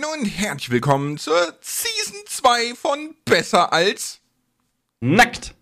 [0.00, 4.20] Hallöchen und herzlich willkommen zur Season 2 von Besser als
[5.00, 5.54] Nackt.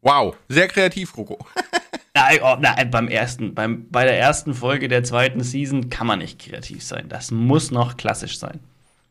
[0.00, 1.38] Wow, sehr kreativ, Roko.
[2.14, 6.18] Nein, oh, nein, beim ersten, beim, bei der ersten Folge der zweiten Season kann man
[6.18, 7.08] nicht kreativ sein.
[7.08, 8.58] Das muss noch klassisch sein.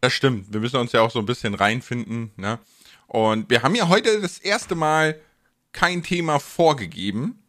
[0.01, 0.51] Das stimmt.
[0.51, 2.59] Wir müssen uns ja auch so ein bisschen reinfinden, ne?
[3.07, 5.17] Und wir haben ja heute das erste Mal
[5.71, 7.41] kein Thema vorgegeben.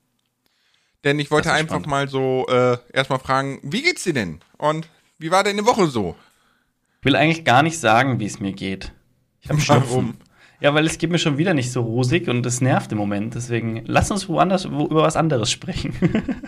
[1.02, 1.88] Denn ich wollte einfach spannend.
[1.88, 4.40] mal so äh, erstmal fragen, wie geht's dir denn?
[4.58, 4.88] Und
[5.18, 6.14] wie war deine Woche so?
[7.02, 8.92] Will eigentlich gar nicht sagen, wie es mir geht.
[9.40, 10.16] Ich habe Schnupfen.
[10.60, 13.34] Ja, weil es geht mir schon wieder nicht so rosig und es nervt im Moment.
[13.34, 15.94] Deswegen lass uns woanders wo, über was anderes sprechen.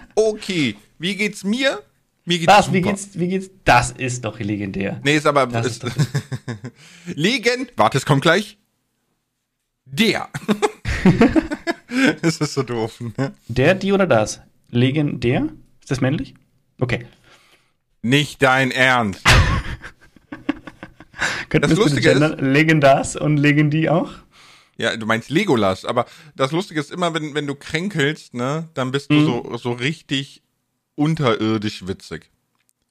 [0.16, 1.80] okay, wie geht's mir?
[2.24, 2.76] Mir geht's was, super.
[2.76, 3.50] Wie geht's, wie geht's?
[3.64, 5.00] Das ist doch legendär.
[5.04, 5.96] Nee, ist aber das ist, ist
[7.14, 7.72] Legend.
[7.76, 8.58] Warte, es kommt gleich.
[9.84, 10.28] Der.
[12.22, 13.00] das ist so doof.
[13.16, 13.32] Ne?
[13.46, 14.40] Der, die oder das?
[14.70, 15.48] Legendär?
[15.80, 16.34] Ist das männlich?
[16.80, 17.06] Okay.
[18.02, 19.22] Nicht dein Ernst.
[21.50, 22.40] das Lustige ist.
[22.40, 24.10] Legendars und Legendie auch?
[24.76, 28.90] Ja, du meinst Legolas, aber das Lustige ist immer, wenn, wenn du kränkelst, ne, dann
[28.92, 29.26] bist du mhm.
[29.26, 30.42] so, so richtig
[30.94, 32.30] unterirdisch witzig.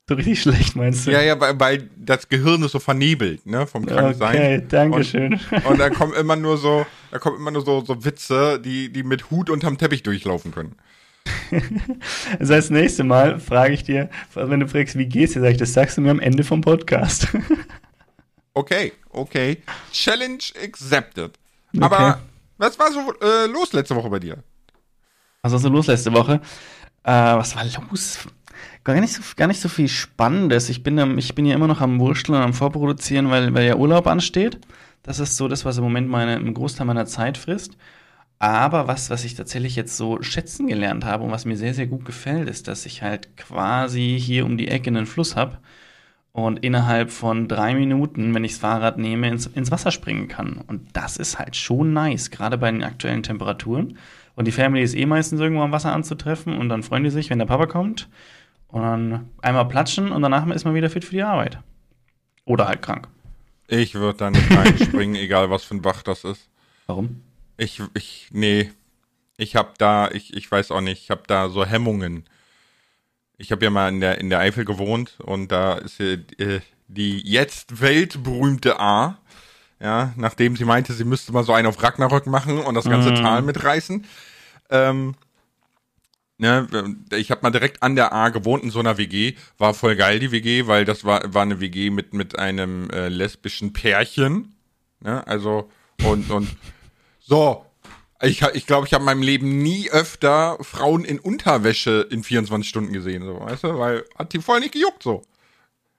[0.07, 1.11] So richtig schlecht, meinst du?
[1.11, 4.35] Ja, ja, weil, weil das Gehirn ist so vernebelt, ne, vom Kranksein.
[4.35, 5.39] Okay, danke schön.
[5.51, 8.91] Und, und da kommen immer nur so, da kommen immer nur so, so Witze, die,
[8.91, 10.75] die mit Hut unterm Teppich durchlaufen können.
[11.51, 15.57] heißt, das nächste Mal frage ich dir, wenn du fragst, wie geht's dir, sag ich,
[15.57, 17.27] das sagst du mir am Ende vom Podcast.
[18.53, 19.61] Okay, okay.
[19.91, 21.31] Challenge accepted.
[21.73, 21.83] Okay.
[21.83, 22.19] Aber
[22.57, 24.43] was war so äh, los letzte Woche bei dir?
[25.41, 26.41] Was war so los letzte Woche?
[27.03, 28.19] Äh, was war los?
[28.83, 30.69] Gar nicht, so, gar nicht so viel Spannendes.
[30.69, 33.75] Ich bin, ich bin ja immer noch am Wursteln und am Vorproduzieren, weil, weil ja
[33.75, 34.59] Urlaub ansteht.
[35.03, 37.77] Das ist so das, was im Moment meine, im Großteil meiner Zeit frisst.
[38.39, 41.87] Aber was, was ich tatsächlich jetzt so schätzen gelernt habe und was mir sehr, sehr
[41.87, 45.59] gut gefällt, ist, dass ich halt quasi hier um die Ecke einen Fluss habe
[46.45, 50.61] und innerhalb von drei Minuten, wenn ich das Fahrrad nehme, ins, ins Wasser springen kann.
[50.67, 53.97] Und das ist halt schon nice, gerade bei den aktuellen Temperaturen.
[54.35, 57.29] Und die Family ist eh meistens irgendwo am Wasser anzutreffen und dann freuen die sich,
[57.29, 58.07] wenn der Papa kommt.
[58.67, 61.59] Und dann einmal platschen und danach ist man wieder fit für die Arbeit.
[62.45, 63.07] Oder halt krank.
[63.67, 66.49] Ich würde da nicht reinspringen, egal was für ein Bach das ist.
[66.87, 67.21] Warum?
[67.57, 68.71] Ich, ich, nee.
[69.37, 72.25] Ich hab da, ich, ich weiß auch nicht, ich hab da so Hemmungen.
[73.39, 76.19] Ich habe ja mal in der, in der Eifel gewohnt und da ist äh,
[76.87, 79.17] die jetzt weltberühmte A.
[79.79, 83.11] Ja, nachdem sie meinte, sie müsste mal so einen auf Ragnarök machen und das ganze
[83.11, 83.15] mm.
[83.15, 84.05] Tal mitreißen.
[84.69, 85.15] Ähm,
[86.37, 86.67] ne,
[87.15, 89.35] ich habe mal direkt an der A gewohnt in so einer WG.
[89.57, 93.07] War voll geil, die WG, weil das war, war eine WG mit, mit einem äh,
[93.07, 94.53] lesbischen Pärchen.
[94.99, 95.71] Ne, also,
[96.03, 96.49] und, und
[97.21, 97.65] so,
[98.21, 102.67] ich, ich glaube, ich habe in meinem Leben nie öfter Frauen in Unterwäsche in 24
[102.67, 105.21] Stunden gesehen, so, weißt du, weil hat die voll nicht gejuckt, so.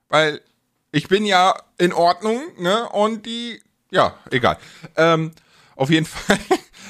[0.09, 0.41] Weil
[0.93, 4.59] ich bin ja in Ordnung, ne, und die, ja, egal.
[4.97, 5.33] Ähm,
[5.77, 6.39] auf jeden Fall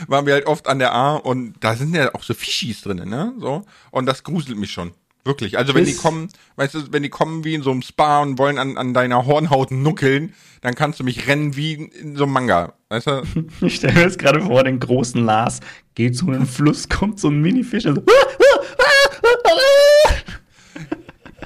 [0.09, 3.09] waren wir halt oft an der A und da sind ja auch so Fischis drinnen,
[3.09, 3.65] ne, so.
[3.91, 4.93] Und das gruselt mich schon.
[5.25, 5.59] Wirklich.
[5.59, 8.39] Also wenn die kommen, weißt du, wenn die kommen wie in so einem Spa und
[8.39, 12.33] wollen an, an deiner Hornhaut nuckeln, dann kannst du mich rennen wie in so einem
[12.33, 12.75] Manga.
[12.89, 13.23] Weißt du?
[13.61, 15.61] Ich stelle mir jetzt gerade vor, den großen Lars
[15.95, 18.03] geht so in den Fluss, kommt so ein Minifisch und so.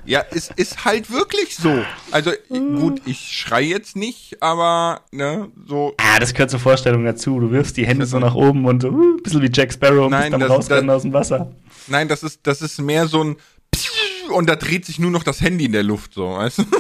[0.07, 1.83] Ja, es ist halt wirklich so.
[2.11, 5.95] Also gut, ich schrei jetzt nicht, aber ne, so.
[5.97, 7.41] Ah, das gehört zur Vorstellung dazu.
[7.41, 10.05] Du wirfst die Hände so nach oben und so, uh, ein bisschen wie Jack Sparrow
[10.05, 11.53] und nein, bist dann rausrennen aus dem Wasser.
[11.87, 13.37] Nein, das ist, das ist mehr so ein
[14.31, 16.65] und da dreht sich nur noch das Handy in der Luft, so, weißt du?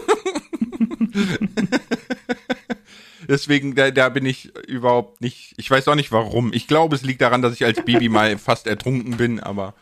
[3.28, 6.52] Deswegen, da, da bin ich überhaupt nicht, ich weiß auch nicht warum.
[6.52, 9.74] Ich glaube, es liegt daran, dass ich als Baby mal fast ertrunken bin, aber.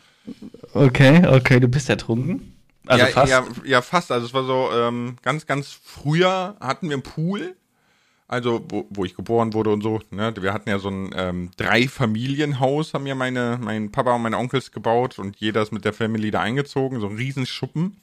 [0.73, 2.53] Okay, okay, du bist ertrunken?
[2.85, 3.31] Also ja, fast?
[3.31, 4.11] Ja, ja, fast.
[4.11, 7.55] Also es war so, ähm, ganz, ganz früher hatten wir einen Pool
[8.33, 10.01] also wo, wo ich geboren wurde und so.
[10.09, 10.33] Ne?
[10.39, 14.71] Wir hatten ja so ein ähm, Drei-Familienhaus, haben ja meine, mein Papa und meine Onkels
[14.71, 18.01] gebaut und jeder ist mit der Family da eingezogen, so ein Riesenschuppen.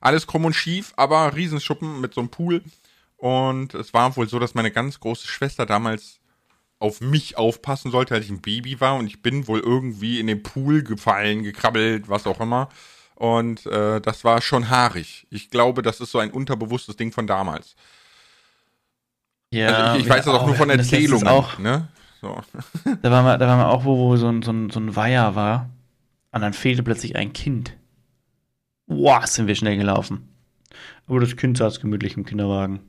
[0.00, 2.62] Alles krumm und schief, aber Riesenschuppen mit so einem Pool.
[3.16, 6.18] Und es war wohl so, dass meine ganz große Schwester damals
[6.80, 8.96] auf mich aufpassen sollte, als ich ein Baby war.
[8.96, 12.68] Und ich bin wohl irgendwie in den Pool gefallen, gekrabbelt, was auch immer.
[13.14, 15.26] Und äh, das war schon haarig.
[15.30, 17.74] Ich glaube, das ist so ein unterbewusstes Ding von damals.
[19.50, 21.26] Ja, also ich, ich weiß das auch nur von Erzählungen.
[21.26, 21.88] Auch, ne?
[22.20, 22.40] so.
[23.02, 24.94] da, waren wir, da waren wir auch, wo, wo so, ein, so, ein, so ein
[24.94, 25.70] Weiher war.
[26.32, 27.76] Und dann fehlte plötzlich ein Kind.
[28.86, 30.28] Boah, sind wir schnell gelaufen.
[31.06, 32.80] Aber das Kind saß gemütlich im Kinderwagen.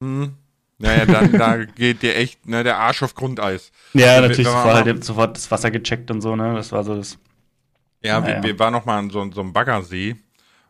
[0.00, 0.34] Hm.
[0.78, 3.70] Naja, dann da geht dir echt ne, der Arsch auf Grundeis.
[3.92, 6.54] Ja, also, natürlich sofort, halt, sofort das Wasser gecheckt und so, ne?
[6.54, 7.18] Das war so das.
[8.02, 8.42] Ja, naja.
[8.42, 10.16] wir, wir waren noch mal an so, so einem Baggersee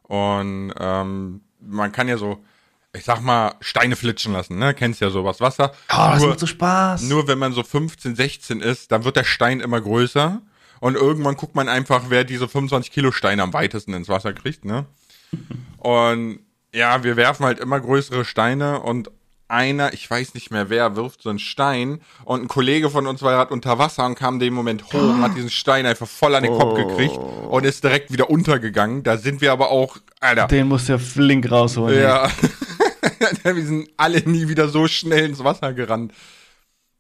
[0.03, 2.45] und ähm, man kann ja so
[2.95, 4.75] ich sag mal, Steine flitschen lassen, ne?
[4.75, 5.73] Kennst ja sowas, Wasser.
[5.91, 7.03] Oh, das nur, macht so Spaß.
[7.03, 10.41] nur wenn man so 15, 16 ist, dann wird der Stein immer größer.
[10.81, 14.65] Und irgendwann guckt man einfach, wer diese 25 Kilo Steine am weitesten ins Wasser kriegt,
[14.65, 14.87] ne?
[15.79, 16.41] Und
[16.73, 19.11] ja, wir werfen halt immer größere Steine und
[19.47, 23.23] einer, ich weiß nicht mehr wer, wirft so einen Stein und ein Kollege von uns
[23.23, 26.09] war gerade unter Wasser und kam in dem Moment hoch und hat diesen Stein einfach
[26.09, 27.17] voll an den Kopf gekriegt
[27.51, 29.03] und ist direkt wieder untergegangen.
[29.03, 32.01] Da sind wir aber auch, Alter, Den musst du ja flink rausholen.
[32.03, 32.29] ja.
[33.43, 36.13] wir sind alle nie wieder so schnell ins Wasser gerannt.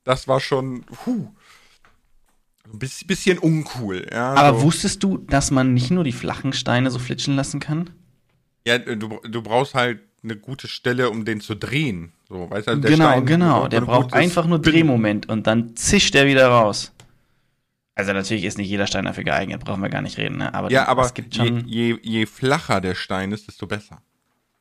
[0.04, 1.28] Das war schon, puh,
[2.72, 4.06] ein bisschen, uncool.
[4.10, 4.64] Ja, Aber so.
[4.66, 7.90] wusstest du, dass man nicht nur die flachen Steine so flitschen lassen kann?
[8.66, 12.12] Ja, du, du brauchst halt eine gute Stelle, um den zu drehen.
[12.28, 13.68] So, weißt du, der genau, Stein genau.
[13.68, 14.58] Der braucht einfach nur.
[14.60, 16.92] Drehmoment und dann zischt er wieder raus.
[17.94, 20.38] Also natürlich ist nicht jeder Stein dafür geeignet, brauchen wir gar nicht reden.
[20.38, 20.52] Ne?
[20.52, 21.68] Aber, Ja, aber es gibt je, schon.
[21.68, 24.02] je, je flacher der Stein ist, desto besser.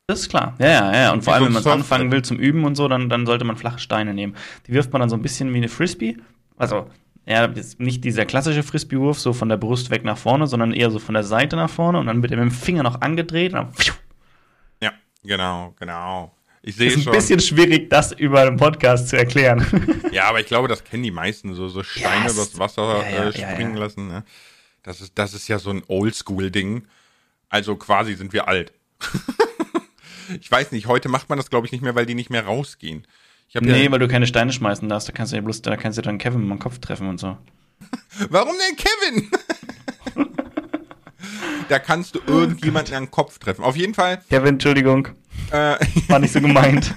[0.06, 0.54] Das ist klar.
[0.58, 1.12] Ja, ja, ja.
[1.12, 3.56] Und vor allem, wenn man anfangen will zum Üben und so, dann, dann sollte man
[3.56, 4.36] flache Steine nehmen.
[4.66, 6.18] Die wirft man dann so ein bisschen wie eine Frisbee.
[6.56, 6.90] Also,
[7.26, 7.48] ja,
[7.78, 11.14] nicht dieser klassische Frisbee-Wurf, so von der Brust weg nach vorne, sondern eher so von
[11.14, 13.72] der Seite nach vorne und dann wird er mit dem Finger noch angedreht und dann
[13.72, 13.94] pfiuh.
[14.82, 14.92] Ja,
[15.22, 16.34] genau, genau.
[16.60, 17.12] Ich sehe ist ein schon.
[17.12, 19.66] bisschen schwierig, das über einen Podcast zu erklären.
[20.12, 23.10] Ja, aber ich glaube, das kennen die meisten, so, so Steine Ja, übers Wasser ja,
[23.10, 23.80] ja, äh, springen ja.
[23.80, 24.06] lassen.
[24.06, 24.22] Ne?
[24.84, 26.86] Das, ist, das ist ja so ein Oldschool-Ding.
[27.48, 28.72] Also quasi sind wir alt.
[30.40, 32.44] ich weiß nicht, heute macht man das, glaube ich, nicht mehr, weil die nicht mehr
[32.44, 33.06] rausgehen.
[33.48, 35.76] Ich nee, ja, weil du keine Steine schmeißen darfst, da kannst du ja bloß, da
[35.76, 37.36] kannst du dann Kevin mit dem Kopf treffen und so.
[38.30, 39.30] warum denn Kevin?
[41.68, 43.62] da kannst du irgendjemanden an den Kopf treffen.
[43.62, 45.08] Auf jeden Fall, Kevin, Entschuldigung,
[45.50, 45.76] äh,
[46.08, 46.94] war nicht so gemeint.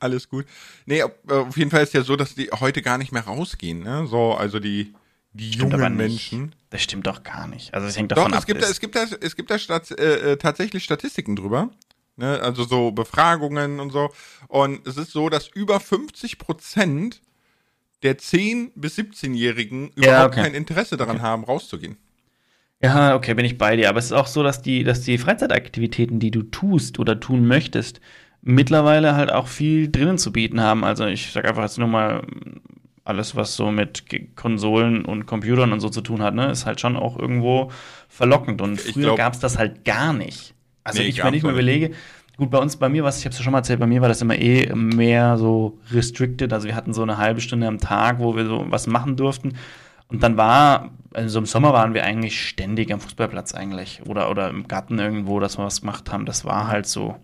[0.00, 0.46] alles gut.
[0.86, 3.80] Nee, auf, auf jeden Fall ist ja so, dass die heute gar nicht mehr rausgehen.
[3.80, 4.06] Ne?
[4.06, 4.92] So, also die,
[5.32, 5.96] die Stimmt jungen.
[5.96, 6.54] Menschen.
[6.70, 7.72] Das stimmt doch gar nicht.
[7.74, 8.46] Also es hängt Doch, davon es ab.
[8.46, 11.70] gibt, da, es gibt da, es gibt da Stat äh, äh, tatsächlich Statistiken drüber.
[12.16, 12.40] Ne?
[12.40, 14.10] Also so Befragungen und so.
[14.48, 17.20] Und es ist so, dass über 50 Prozent
[18.02, 20.42] der 10- bis 17-Jährigen überhaupt okay.
[20.42, 21.96] kein Interesse daran haben, rauszugehen.
[22.82, 23.88] Ja, okay, bin ich bei dir.
[23.88, 27.46] Aber es ist auch so, dass die, dass die Freizeitaktivitäten, die du tust oder tun
[27.46, 28.00] möchtest,
[28.42, 30.84] mittlerweile halt auch viel drinnen zu bieten haben.
[30.84, 32.26] Also ich sag einfach jetzt nur mal,
[33.04, 36.80] alles, was so mit Konsolen und Computern und so zu tun hat, ne, ist halt
[36.80, 37.70] schon auch irgendwo
[38.08, 38.62] verlockend.
[38.62, 40.53] Und früher glaub- gab es das halt gar nicht.
[40.84, 41.92] Also Nee, ich, wenn ich mir überlege,
[42.36, 44.08] gut, bei uns, bei mir, was ich habe ja schon mal erzählt, bei mir war
[44.08, 46.52] das immer eh mehr so restricted.
[46.52, 49.56] Also wir hatten so eine halbe Stunde am Tag, wo wir so was machen durften.
[50.08, 54.02] Und dann war, also im Sommer waren wir eigentlich ständig am Fußballplatz eigentlich.
[54.06, 56.26] Oder, oder im Garten irgendwo, dass wir was gemacht haben.
[56.26, 57.16] Das war halt so.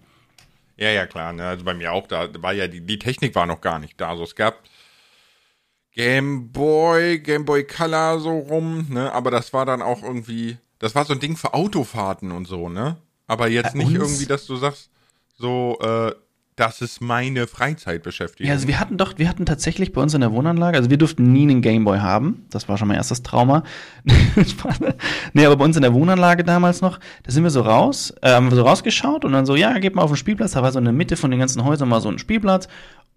[0.77, 1.33] Ja, ja, klar.
[1.33, 1.47] Ne?
[1.47, 4.11] Also bei mir auch, da war ja die, die Technik war noch gar nicht da.
[4.11, 4.63] Also es gab
[5.95, 9.13] Game Boy, Game Boy Color so rum, ne?
[9.13, 12.69] Aber das war dann auch irgendwie, das war so ein Ding für Autofahrten und so,
[12.69, 12.97] ne?
[13.31, 14.11] Aber jetzt Bei nicht uns?
[14.11, 14.91] irgendwie, dass du sagst,
[15.39, 16.11] so, äh,
[16.57, 18.49] das ist meine Freizeitbeschäftigung.
[18.49, 20.99] Ja, also wir hatten doch, wir hatten tatsächlich bei uns in der Wohnanlage, also wir
[20.99, 22.45] durften nie einen Gameboy haben.
[22.51, 23.63] Das war schon mein erstes Trauma.
[25.33, 28.33] nee, aber bei uns in der Wohnanlage damals noch, da sind wir so raus, äh,
[28.33, 30.53] haben wir so rausgeschaut und dann so, ja, geht mal auf den Spielplatz.
[30.53, 32.67] Da war so in der Mitte von den ganzen Häusern mal so ein Spielplatz.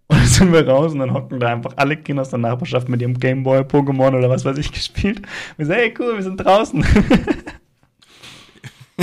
[0.09, 2.87] Und dann sind wir raus und dann hocken da einfach alle Kinder aus der Nachbarschaft
[2.87, 5.23] mit ihrem Gameboy, Pokémon oder was weiß ich gespielt.
[5.57, 6.85] Wir so, hey, cool, wir sind draußen.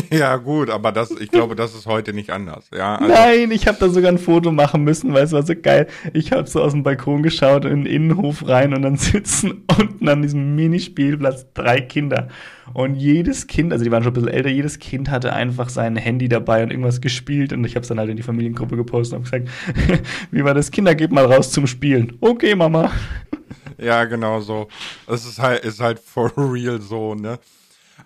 [0.10, 2.68] Ja, gut, aber das, ich glaube, das ist heute nicht anders.
[2.74, 5.54] Ja, also, Nein, ich habe da sogar ein Foto machen müssen, weil es war so
[5.54, 5.86] geil.
[6.12, 10.08] Ich habe so aus dem Balkon geschaut in den Innenhof rein und dann sitzen unten
[10.08, 12.28] an diesem Minispielplatz drei Kinder.
[12.72, 15.96] Und jedes Kind, also die waren schon ein bisschen älter, jedes Kind hatte einfach sein
[15.96, 17.52] Handy dabei und irgendwas gespielt.
[17.52, 19.48] Und ich habe es dann halt in die Familiengruppe gepostet und gesagt,
[20.30, 20.70] wie war das?
[20.70, 22.16] Kinder, geht mal raus zum Spielen.
[22.20, 22.90] Okay, Mama.
[23.78, 24.68] ja, genau so.
[25.08, 27.38] Es ist halt, ist halt for real so, ne?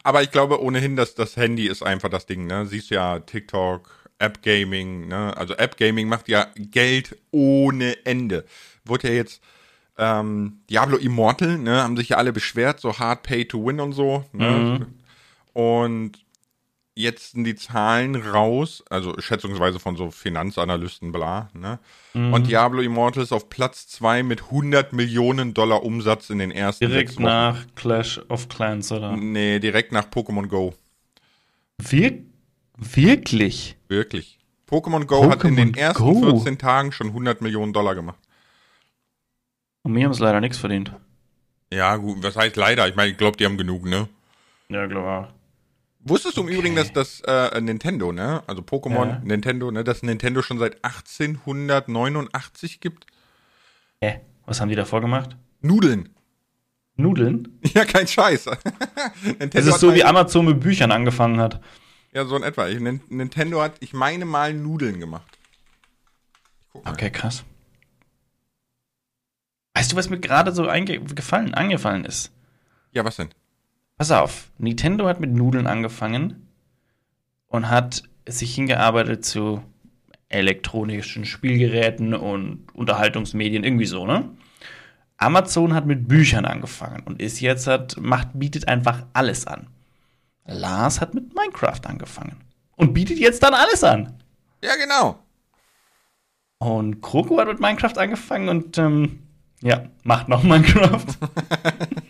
[0.05, 2.67] Aber ich glaube ohnehin, dass das Handy ist einfach das Ding, ne?
[2.67, 5.37] Siehst du ja TikTok, App Gaming, ne?
[5.37, 8.45] Also App Gaming macht ja Geld ohne Ende.
[8.85, 9.43] Wurde ja jetzt
[9.99, 11.83] ähm, Diablo Immortal, ne?
[11.83, 14.25] Haben sich ja alle beschwert, so hard pay to win und so.
[14.33, 14.87] Ne?
[15.55, 16.24] Und
[16.95, 21.79] jetzt sind die Zahlen raus, also schätzungsweise von so Finanzanalysten, bla, ne?
[22.15, 26.87] Und Diablo Immortal ist auf Platz 2 mit 100 Millionen Dollar Umsatz in den ersten
[26.87, 29.17] Direkt nach Clash of Clans, oder?
[29.17, 30.75] Nee, direkt nach Pokémon Go.
[31.79, 32.21] Wir
[32.77, 33.77] wirklich?
[33.89, 34.39] Wirklich.
[34.69, 36.21] Pokémon Go hat in den ersten Go?
[36.21, 38.19] 14 Tagen schon 100 Millionen Dollar gemacht.
[39.83, 40.93] Und wir haben es leider nichts verdient.
[41.73, 42.87] Ja, gut, was heißt leider?
[42.89, 44.09] Ich meine, ich glaube, die haben genug, ne?
[44.69, 45.29] Ja, glaube auch.
[46.07, 48.43] Wusstest du im Übrigen, dass das äh, Nintendo, ne?
[48.47, 49.21] Also Pokémon, Ja.
[49.25, 49.85] Nintendo, ne?
[49.85, 53.07] Dass Nintendo schon seit 1889 gibt?
[54.03, 54.21] Hä?
[54.47, 55.37] Was haben die davor gemacht?
[55.63, 56.11] Nudeln.
[56.97, 57.59] Nudeln?
[57.75, 58.47] Ja, kein Scheiß.
[59.53, 61.61] Es ist so, wie Amazon mit Büchern angefangen hat.
[62.13, 62.69] Ja, so in etwa.
[62.69, 65.39] Ich- Nin- Nintendo hat, ich meine mal, Nudeln gemacht.
[66.75, 67.45] Okay, krass.
[69.75, 70.65] Weißt du, was mir gerade so
[71.15, 72.31] gefallen, angefallen ist?
[72.93, 73.31] Ja, was denn?
[73.97, 76.49] Pass auf, Nintendo hat mit Nudeln angefangen
[77.47, 79.63] und hat sich hingearbeitet zu
[80.29, 84.31] elektronischen Spielgeräten und Unterhaltungsmedien, irgendwie so, ne?
[85.17, 89.69] Amazon hat mit Büchern angefangen und ist jetzt hat, macht, bietet einfach alles an.
[90.45, 92.43] Lars hat mit Minecraft angefangen
[92.77, 94.23] und bietet jetzt dann alles an.
[94.63, 95.21] Ja, genau.
[96.59, 99.21] Und Kroko hat mit Minecraft angefangen und ähm,
[99.63, 101.07] ja, macht noch Minecraft.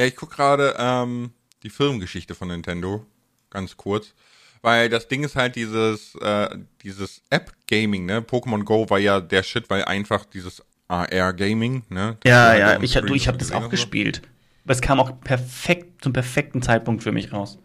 [0.00, 1.30] ja, ich gucke gerade ähm,
[1.62, 3.04] die Firmengeschichte von Nintendo,
[3.50, 4.14] ganz kurz.
[4.62, 8.22] Weil das Ding ist halt dieses, äh, dieses App-Gaming, ne?
[8.22, 12.16] Pokémon Go war ja der Shit, weil einfach dieses AR-Gaming, ne?
[12.24, 13.68] Ja, halt ja, ich, du, ich habe das auch so.
[13.68, 14.22] gespielt.
[14.64, 17.58] Aber es kam auch perfekt zum perfekten Zeitpunkt für mich raus.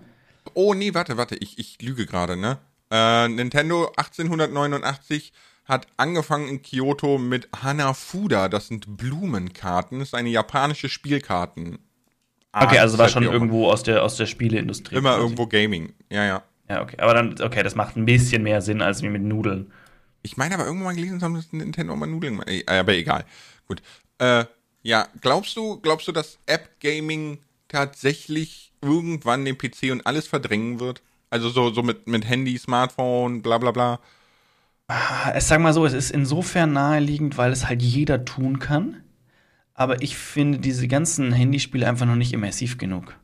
[0.53, 2.59] Oh, nee, warte, warte, ich, ich lüge gerade, ne?
[2.91, 5.31] Äh, Nintendo 1889
[5.63, 11.79] hat angefangen in Kyoto mit Hanafuda, das sind Blumenkarten, das ist eine japanische Spielkarten.
[12.63, 14.95] Okay, also war schon irgendwo aus der, aus der Spieleindustrie.
[14.95, 15.21] Immer quasi.
[15.23, 16.43] irgendwo Gaming, ja, ja.
[16.69, 19.71] Ja, okay, aber dann, okay, das macht ein bisschen mehr Sinn als wie mit Nudeln.
[20.23, 22.49] Ich meine aber irgendwann mal gelesen haben, dass Nintendo mal Nudeln macht.
[22.49, 23.25] Äh, aber egal.
[23.67, 23.81] Gut.
[24.17, 24.45] Äh,
[24.81, 31.01] ja, glaubst du, glaubst du, dass App-Gaming tatsächlich irgendwann den PC und alles verdrängen wird?
[31.29, 33.99] Also so, so mit, mit Handy, Smartphone, bla bla bla.
[34.87, 39.01] Ah, ich sag mal so, es ist insofern naheliegend, weil es halt jeder tun kann.
[39.75, 43.15] Aber ich finde diese ganzen Handyspiele einfach noch nicht immersiv genug.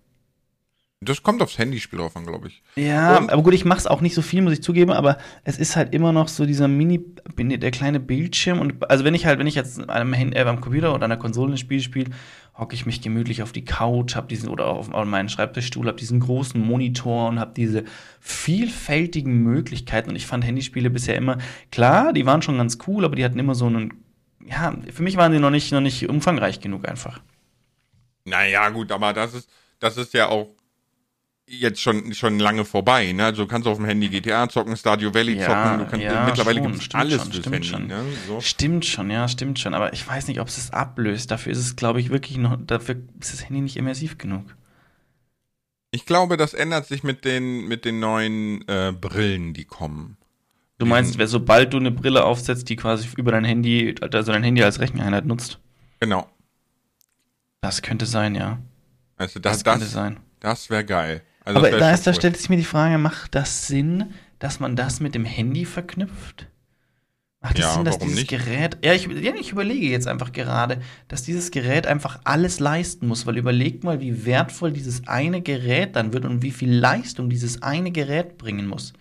[1.04, 2.62] Das kommt aufs Handyspiel drauf an, glaube ich.
[2.76, 5.18] Ja, und aber gut, ich mache es auch nicht so viel, muss ich zugeben, aber
[5.44, 7.04] es ist halt immer noch so dieser Mini,
[7.40, 8.60] der kleine Bildschirm.
[8.60, 11.10] Und also wenn ich halt, wenn ich jetzt am, Handy, äh, am Computer oder an
[11.10, 12.12] der Konsole ein Spiel spiele,
[12.56, 15.98] hocke ich mich gemütlich auf die Couch, habe diesen oder auf, auf meinen Schreibtischstuhl, habe
[15.98, 17.84] diesen großen Monitor und habe diese
[18.20, 20.12] vielfältigen Möglichkeiten.
[20.12, 21.40] Und ich fand Handyspiele bisher immer
[21.72, 24.01] klar, die waren schon ganz cool, aber die hatten immer so einen,
[24.48, 27.22] ja, für mich waren die noch nicht, noch nicht umfangreich genug einfach.
[28.26, 30.48] Naja, gut, aber das ist, das ist ja auch
[31.52, 33.12] jetzt schon, schon lange vorbei.
[33.12, 33.26] Ne?
[33.26, 36.26] Also du kannst auf dem Handy GTA zocken, Stadio Valley ja, zocken, du kannst, ja,
[36.26, 37.68] mittlerweile gibt es alles schon, stimmt Handy.
[37.68, 37.88] Schon.
[37.88, 38.04] Ne?
[38.28, 38.42] So.
[38.42, 39.74] Stimmt schon, ja, stimmt schon.
[39.74, 41.32] Aber ich weiß nicht, ob es es ablöst.
[41.32, 44.56] Dafür ist es, glaube ich, wirklich noch, dafür ist das Handy nicht immersiv genug.
[45.92, 50.18] Ich glaube, das ändert sich mit den, mit den neuen äh, Brillen, die kommen.
[50.82, 54.64] Du meinst, sobald du eine Brille aufsetzt, die quasi über dein Handy, also dein Handy
[54.64, 55.60] als Recheneinheit nutzt?
[56.00, 56.28] Genau.
[57.62, 58.58] Das könnte sein, ja.
[59.16, 60.18] Also das, das könnte das, sein.
[60.40, 61.22] Das wäre geil.
[61.46, 64.76] Also Aber da, ist, da stellt sich mir die Frage, macht das Sinn, dass man
[64.76, 66.48] das mit dem Handy verknüpft?
[67.42, 68.30] Macht es ja, Sinn, dass dieses nicht?
[68.32, 68.80] Gerät.
[68.84, 73.28] Ja ich, ja, ich überlege jetzt einfach gerade, dass dieses Gerät einfach alles leisten muss,
[73.28, 77.62] weil überleg mal, wie wertvoll dieses eine Gerät dann wird und wie viel Leistung dieses
[77.62, 78.94] eine Gerät bringen muss.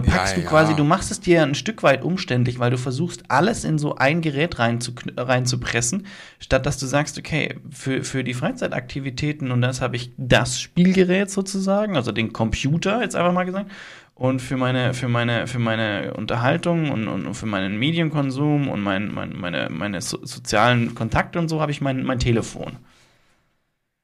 [0.00, 0.76] Da packst ja, du quasi, ja.
[0.76, 4.20] du machst es dir ein Stück weit umständlich, weil du versuchst, alles in so ein
[4.20, 6.06] Gerät reinzupressen,
[6.38, 11.30] statt dass du sagst, okay, für, für die Freizeitaktivitäten und das habe ich das Spielgerät
[11.30, 13.70] sozusagen, also den Computer, jetzt einfach mal gesagt,
[14.14, 19.12] und für meine, für meine, für meine Unterhaltung und, und für meinen Medienkonsum und mein,
[19.12, 22.78] mein, meine, meine so sozialen Kontakte und so habe ich mein, mein Telefon.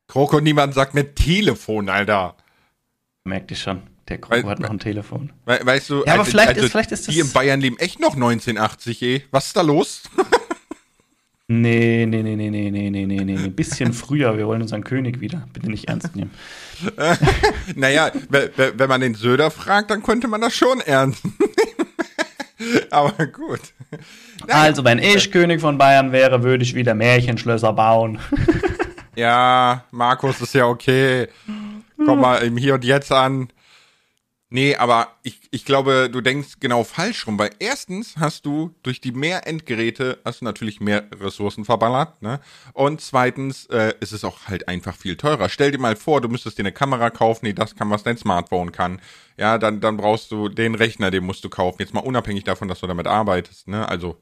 [0.07, 2.37] Kroko, niemand sagt mir Telefon, Alter.
[3.25, 3.94] Merkt ihr schon.
[4.09, 5.33] Der Kroko hat noch ein Telefon.
[5.47, 7.15] We weißt du, ja, aber also, vielleicht, also ist, vielleicht ist das.
[7.15, 9.23] Die in Bayern leben echt noch 1980, eh.
[9.31, 10.03] Was ist da los?
[11.49, 13.37] nee, nee, nee, nee, nee, nee, nee, nee, nee.
[13.37, 14.37] Ein bisschen früher.
[14.37, 15.49] Wir wollen unseren König wieder.
[15.55, 16.31] Bitte nicht ernst nehmen.
[17.77, 21.39] naja, wenn man den Söder fragt, dann könnte man das schon ernst nehmen.
[22.91, 23.61] aber gut.
[24.47, 24.61] Naja.
[24.61, 28.19] Also, wenn ich König von Bayern wäre, würde ich wieder Märchenschlösser bauen.
[29.17, 31.29] ja, Markus ist ja okay.
[32.05, 33.49] Komm mal im Hier und Jetzt an.
[34.51, 39.01] Nee, aber ich, ich glaube, du denkst genau falsch rum, weil erstens hast du durch
[39.01, 42.41] die mehr Endgeräte hast du natürlich mehr Ressourcen verballert, ne?
[42.73, 45.49] Und zweitens äh, ist es auch halt einfach viel teurer.
[45.49, 48.19] Stell dir mal vor, du müsstest dir eine Kamera kaufen, nee, das kann, was dein
[48.19, 49.01] Smartphone kann.
[49.37, 51.79] Ja, dann, dann brauchst du den Rechner, den musst du kaufen.
[51.81, 53.89] Jetzt mal unabhängig davon, dass du damit arbeitest, ne?
[53.89, 54.21] Also,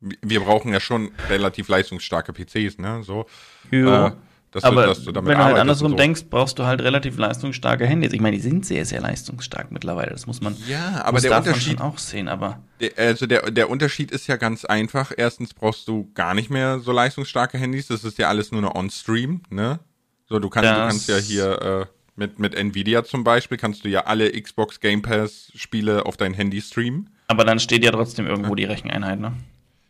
[0.00, 3.02] wir brauchen ja schon relativ leistungsstarke PCs, ne?
[3.02, 3.26] So.
[3.70, 4.08] Ja.
[4.08, 4.12] Äh,
[4.54, 5.96] dass aber du, dass du damit wenn du halt andersrum so.
[5.96, 8.12] denkst, brauchst du halt relativ leistungsstarke Handys.
[8.12, 10.12] Ich meine, die sind sehr, sehr leistungsstark mittlerweile.
[10.12, 12.28] Das muss man ja, aber der Unterschied auch sehen.
[12.28, 15.10] Aber der, also der der Unterschied ist ja ganz einfach.
[15.16, 17.88] Erstens brauchst du gar nicht mehr so leistungsstarke Handys.
[17.88, 19.80] Das ist ja alles nur eine On-Stream, ne?
[20.28, 23.84] So du kannst das du kannst ja hier äh, mit mit Nvidia zum Beispiel kannst
[23.84, 27.10] du ja alle Xbox Game Pass Spiele auf dein Handy streamen.
[27.26, 28.54] Aber dann steht ja trotzdem irgendwo ja.
[28.54, 29.32] die Recheneinheit, ne?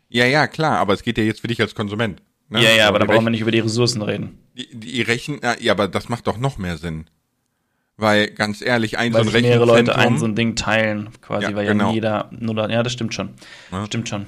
[0.09, 0.79] Ja, ja, klar.
[0.79, 2.23] Aber es geht ja jetzt für dich als Konsument.
[2.49, 2.63] Ne?
[2.63, 4.39] Ja, ja, aber da brauchen wir nicht über die Ressourcen reden.
[4.57, 7.09] Die, die rechnen, ja, aber das macht doch noch mehr Sinn.
[7.97, 10.17] Weil, ganz ehrlich, ein Weil so ein sich mehrere Leute ein Rechenzentrum.
[10.17, 11.89] so ein Ding teilen, quasi, Ja, weil genau.
[11.89, 13.33] ja jeder nur ja, das stimmt schon.
[13.71, 13.85] Ja.
[13.85, 14.25] Stimmt schon.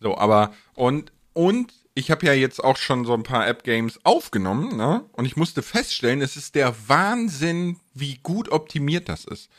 [0.00, 4.76] So, aber und und ich habe ja jetzt auch schon so ein paar App-Games aufgenommen,
[4.76, 5.04] ne?
[5.12, 9.50] Und ich musste feststellen, es ist der Wahnsinn, wie gut optimiert das ist.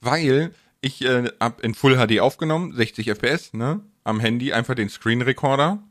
[0.00, 3.80] Weil ich äh, hab in Full HD aufgenommen, 60 FPS, ne?
[4.04, 5.82] Am Handy einfach den Screen Recorder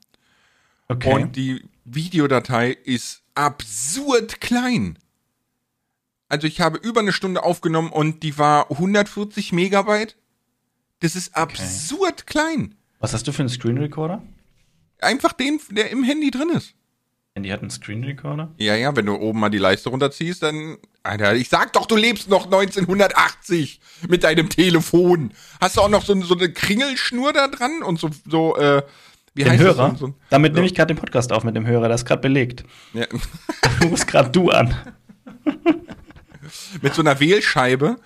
[0.87, 1.13] Okay.
[1.13, 4.97] und die Videodatei ist absurd klein.
[6.29, 10.15] Also ich habe über eine Stunde aufgenommen und die war 140 Megabyte.
[10.99, 12.75] Das ist absurd klein.
[12.99, 14.21] Was hast du für einen Screen Recorder?
[14.99, 16.75] Einfach den, der im Handy drin ist.
[17.37, 18.51] Die hat einen Screen Recorder?
[18.57, 20.77] Ja, ja, wenn du oben mal die Leiste runterziehst, dann.
[21.03, 25.33] Alter, ich sag doch, du lebst noch 1980 mit deinem Telefon.
[25.59, 28.83] Hast du auch noch so, so eine Kringelschnur da dran und so, so, äh,
[29.33, 29.89] wie Den heißt Hörer?
[29.91, 29.99] das?
[29.99, 30.55] So, so, Damit so.
[30.55, 32.63] nehme ich gerade den Podcast auf mit dem Hörer, das ist gerade belegt.
[32.93, 33.05] ja,
[33.81, 34.75] Du rufst gerade du an.
[36.81, 37.97] mit so einer Wählscheibe.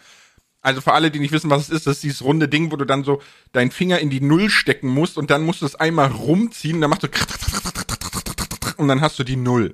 [0.62, 2.76] Also für alle, die nicht wissen, was es ist, das ist dieses runde Ding, wo
[2.76, 5.76] du dann so deinen Finger in die Null stecken musst und dann musst du es
[5.76, 7.08] einmal rumziehen und dann machst du
[8.78, 9.74] und dann hast du die Null.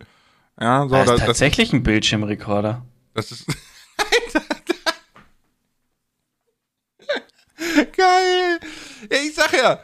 [0.60, 2.86] Ja, so, Das das, ist das, tatsächlich ein Bildschirmrekorder.
[3.14, 3.46] Das ist.
[7.96, 8.60] Geil!
[9.12, 9.80] Ja, ich sag ja,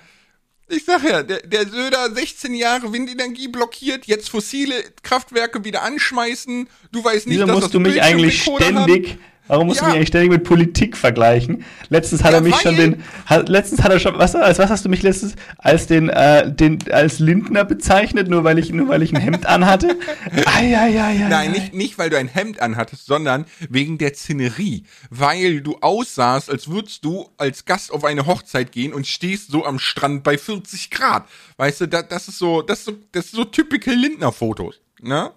[0.69, 6.67] ich sag ja, der, der Söder 16 Jahre Windenergie blockiert, jetzt fossile Kraftwerke wieder anschmeißen.
[6.91, 9.89] Du weißt nicht, Wieso dass musst das du mich eigentlich ständig, warum musst du Ja.
[9.89, 11.63] mich eigentlich ständig mit Politik vergleichen?
[11.89, 14.69] Letztens hat Ja, er mich schon den, hat, letztens hat er schon, was, als was
[14.69, 18.87] hast du mich letztens, als den, äh, den, als Lindner bezeichnet, nur weil ich, nur
[18.89, 19.97] weil ich ein Hemd anhatte?
[20.45, 24.13] Ai, ai, ai, ai, Nein, nicht, nicht, weil du ein Hemd anhattest, sondern wegen der
[24.13, 24.83] Szenerie.
[25.09, 29.65] Weil du aussahst, als würdest du als Gast auf eine Hochzeit gehen und stehst so
[29.65, 31.25] am Strand bei 40 Grad.
[31.57, 34.79] Weißt du, da, das ist so, das ist so, das ist so typical Lindner-Fotos.
[35.01, 35.31] Ne?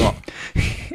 [0.00, 0.14] So.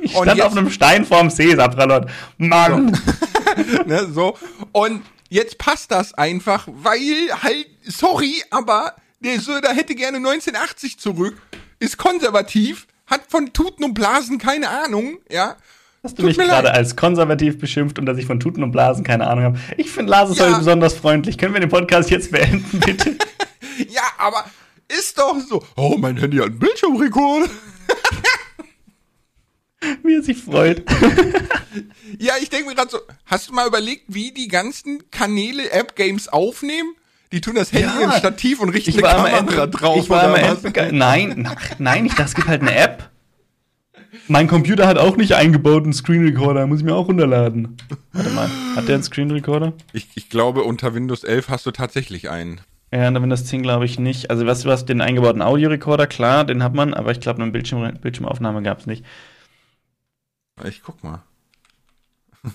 [0.02, 2.08] Ich stand jetzt- auf einem Stein vorm See, Sapralot.
[2.38, 2.98] Mann!
[3.86, 4.38] ne, so.
[4.72, 11.42] Und jetzt passt das einfach, weil halt, sorry, aber der Söder hätte gerne 1980 zurück,
[11.80, 15.56] ist konservativ, hat von Tuten und Blasen keine Ahnung, ja.
[16.04, 19.04] Hast du Tut mich gerade als konservativ beschimpft und dass ich von Tuten und Blasen
[19.04, 19.60] keine Ahnung habe?
[19.78, 20.46] Ich finde Lars ist Ja.
[20.48, 21.38] heute besonders freundlich.
[21.38, 23.16] Können wir den Podcast jetzt beenden, bitte?
[23.90, 24.46] Ja, aber
[24.88, 25.62] ist doch so.
[25.76, 27.50] Oh, mein Handy hat einen Bildschirmrekord.
[30.04, 30.84] Wie er sich freut.
[32.20, 36.30] Ja, ich denke mir gerade so, hast du mal überlegt, wie die ganzen Kanäle App-Games
[36.30, 36.94] aufnehmen?
[37.34, 38.06] Die tun das Handy Ja.
[38.06, 39.98] im Stativ und richten Ich eine Kamera end, drauf.
[40.02, 40.64] ich war oder was?
[40.64, 43.10] endbege- Nein, ach, nein, ich dachte, es gibt halt eine App.
[44.30, 47.76] Mein Computer hat auch nicht eingebaut einen Screen Recorder, muss ich mir auch runterladen.
[48.14, 49.74] Warte mal, hat der einen Screen Recorder?
[49.92, 52.62] ich, ich glaube, unter Windows 11 hast du tatsächlich einen.
[52.94, 54.30] Ja, in Windows 10 glaube ich nicht.
[54.30, 57.98] Also was, was den eingebauten Audiorekorder, klar, den hat man, aber ich glaube, eine Bildschirm,
[58.00, 59.04] Bildschirmaufnahme gab es nicht.
[60.64, 61.22] Ich guck mal.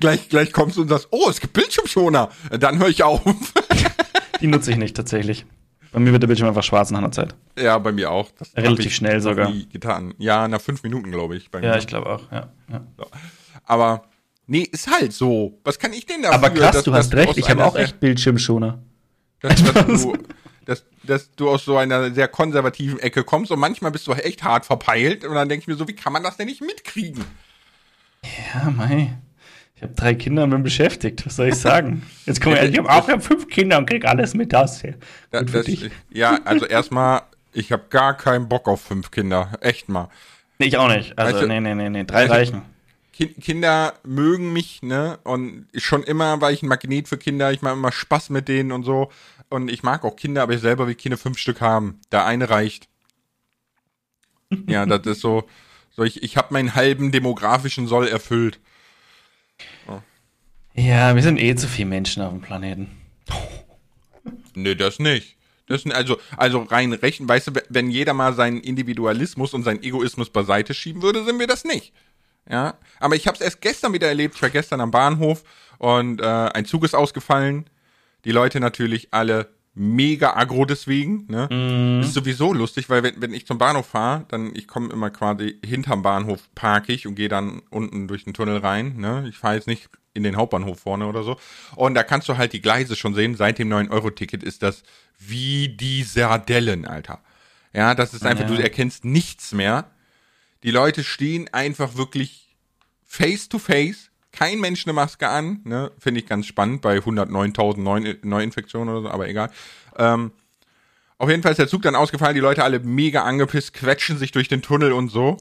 [0.00, 2.30] gleich, gleich kommst du und sagst, oh, es gibt Bildschirmschoner.
[2.58, 3.20] Dann höre ich auf.
[4.40, 5.46] Die nutze ich nicht tatsächlich.
[5.92, 7.34] Bei mir wird der Bildschirm einfach schwarz nach einer Zeit.
[7.58, 8.30] ja, bei mir auch.
[8.38, 9.52] Das Relativ schnell sogar.
[9.72, 10.14] Getan.
[10.18, 11.48] Ja, nach fünf Minuten, glaube ich.
[11.62, 12.48] Ja, ich glaube auch, ja.
[12.70, 12.84] ja.
[13.64, 14.02] Aber
[14.46, 15.58] nee, ist halt so.
[15.64, 16.34] Was kann ich denn dafür?
[16.36, 18.82] Aber krass, dass- du hast recht, ich habe auch echt Bildschirmschoner.
[19.40, 20.12] dass, dass, du,
[20.68, 24.42] dass, dass du aus so einer sehr konservativen Ecke kommst und manchmal bist du echt
[24.44, 27.24] hart verpeilt und dann denke ich mir so, wie kann man das denn nicht mitkriegen?
[28.54, 29.16] Ja, mei.
[29.76, 31.24] Ich habe drei Kinder und bin beschäftigt.
[31.24, 32.02] Was soll ich sagen?
[32.26, 34.80] Jetzt kommen wir, ich habe auch ich hab fünf Kinder und krieg alles mit das.
[34.82, 34.96] hier.
[35.30, 35.88] Da, das, dich.
[36.10, 39.52] ja, also erstmal, ich habe gar keinen Bock auf fünf Kinder.
[39.60, 40.10] Echt mal.
[40.58, 41.16] Nee, ich auch nicht.
[41.18, 42.04] Also, du- nee, nee, nee, nee.
[42.04, 42.62] Drei du- reichen.
[43.14, 45.18] Ki- Kinder mögen mich, ne?
[45.24, 47.52] Und schon immer war ich ein Magnet für Kinder.
[47.52, 49.10] Ich mache immer Spaß mit denen und so.
[49.50, 52.00] Und ich mag auch Kinder, aber ich selber will keine fünf Stück haben.
[52.12, 52.88] Der eine reicht.
[54.66, 55.48] Ja, das ist so.
[55.90, 58.60] So, ich, ich habe meinen halben demografischen Soll erfüllt.
[60.74, 62.90] Ja, wir sind eh zu viele Menschen auf dem Planeten.
[64.54, 65.36] Nee, das nicht.
[65.68, 69.82] Das, also, also rein rechen, weißt du, wenn- wenn jeder mal seinen Individualismus und seinen
[69.84, 71.92] Egoismus beiseite schieben würde, sind wir das nicht.
[72.50, 74.34] Ja, aber ich habe es erst gestern wieder erlebt.
[74.34, 75.44] Ich war gestern am Bahnhof
[75.78, 77.66] und äh, ein Zug ist ausgefallen.
[78.28, 81.24] Die Leute natürlich alle mega aggro deswegen.
[81.28, 82.02] Ne?
[82.02, 85.58] Ist sowieso lustig, weil wenn, wenn ich zum Bahnhof fahre, dann ich komme immer quasi
[85.64, 88.96] hinterm Bahnhof park ich und gehe dann unten durch den Tunnel rein.
[88.98, 89.24] Ne?
[89.30, 91.38] Ich fahre jetzt nicht in den Hauptbahnhof vorne oder so.
[91.74, 93.34] Und da kannst du halt die Gleise schon sehen.
[93.34, 94.82] Seit dem 9-Euro-Ticket ist das
[95.18, 97.22] wie die Sardellen, Alter.
[97.72, 98.54] Ja, das ist einfach, Ja.
[98.54, 99.90] du erkennst nichts mehr.
[100.64, 102.54] Die Leute stehen einfach wirklich
[103.06, 104.07] face to face.
[104.38, 105.90] Kein Mensch eine Maske an, ne?
[105.98, 109.50] Finde ich ganz spannend bei 109.000 Neuen- Neuinfektionen oder so, aber egal.
[109.96, 110.30] Ähm,
[111.18, 114.30] auf jeden Fall ist der Zug dann ausgefallen, die Leute alle mega angepisst, quetschen sich
[114.30, 115.38] durch den Tunnel und so.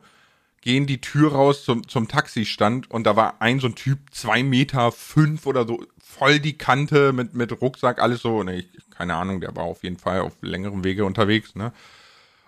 [0.61, 4.41] gehen die Tür raus zum, zum Taxistand und da war ein so ein Typ, zwei
[4.41, 9.13] Meter fünf oder so, voll die Kante mit, mit Rucksack, alles so, ne, ich, keine
[9.15, 11.71] Ahnung, der war auf jeden Fall auf längerem Wege unterwegs, ne?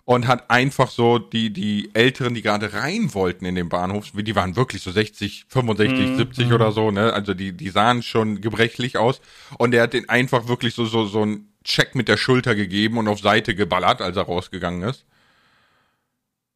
[0.09, 4.35] Und hat einfach so die, die Älteren, die gerade rein wollten in den Bahnhof, die
[4.35, 6.17] waren wirklich so 60, 65, mhm.
[6.17, 7.13] 70 oder so, ne?
[7.13, 9.21] Also die, die sahen schon gebrechlich aus.
[9.59, 12.97] Und der hat den einfach wirklich so, so, so einen Check mit der Schulter gegeben
[12.97, 15.05] und auf Seite geballert, als er rausgegangen ist.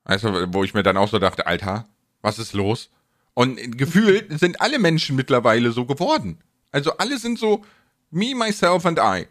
[0.04, 1.86] Also, wo ich mir dann auch so dachte, Alter,
[2.24, 2.90] was ist los?
[3.36, 6.40] Und gefühlt sind alle Menschen mittlerweile so geworden.
[6.72, 7.64] Also alle sind so
[8.10, 9.28] me, myself and I.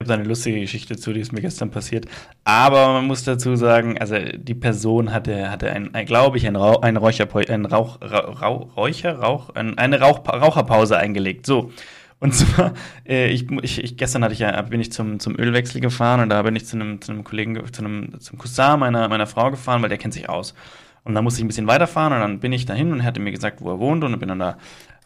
[0.00, 2.06] Ich habe eine lustige Geschichte zu, die ist mir gestern passiert.
[2.42, 6.82] Aber man muss dazu sagen, also die Person hatte, hatte ein, glaube ich, ein, Rauch,
[6.82, 11.46] ein, Räucher, ein Rauch, Rauch, Räucher, Rauch, eine Rauch, Raucherpause eingelegt.
[11.46, 11.70] So.
[12.18, 12.74] Und zwar,
[13.08, 16.42] äh, ich, ich, gestern hatte ich ja, bin ich zum, zum Ölwechsel gefahren und da
[16.42, 19.80] bin ich zu einem, zu einem Kollegen, zu einem, zum Cousin meiner, meiner Frau gefahren,
[19.80, 20.54] weil der kennt sich aus.
[21.04, 23.20] Und dann musste ich ein bisschen weiterfahren und dann bin ich dahin und er hatte
[23.20, 24.56] mir gesagt, wo er wohnt und bin dann da,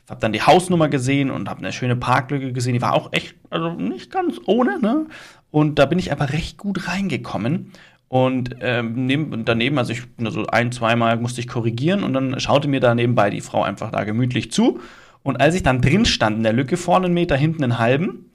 [0.08, 3.36] hab dann die Hausnummer gesehen und hab eine schöne Parklücke gesehen, die war auch echt,
[3.50, 5.06] also nicht ganz ohne, ne?
[5.50, 7.72] Und da bin ich aber recht gut reingekommen.
[8.08, 12.68] Und ähm, neben, daneben, also ich so ein, zweimal musste ich korrigieren und dann schaute
[12.68, 14.80] mir da nebenbei die Frau einfach da gemütlich zu.
[15.22, 18.30] Und als ich dann drin stand in der Lücke, vorne einen Meter, hinten einen halben,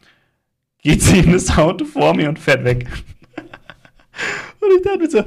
[0.84, 2.88] geht sie in das Auto vor mir und fährt weg.
[4.60, 5.24] und ich dachte mir so,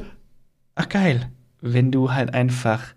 [0.76, 1.28] ach geil,
[1.60, 2.94] wenn du halt einfach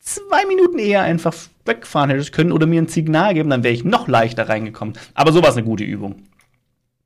[0.00, 1.34] zwei Minuten eher einfach
[1.64, 4.94] wegfahren hättest können oder mir ein Signal geben, dann wäre ich noch leichter reingekommen.
[5.14, 6.22] Aber so war es eine gute Übung.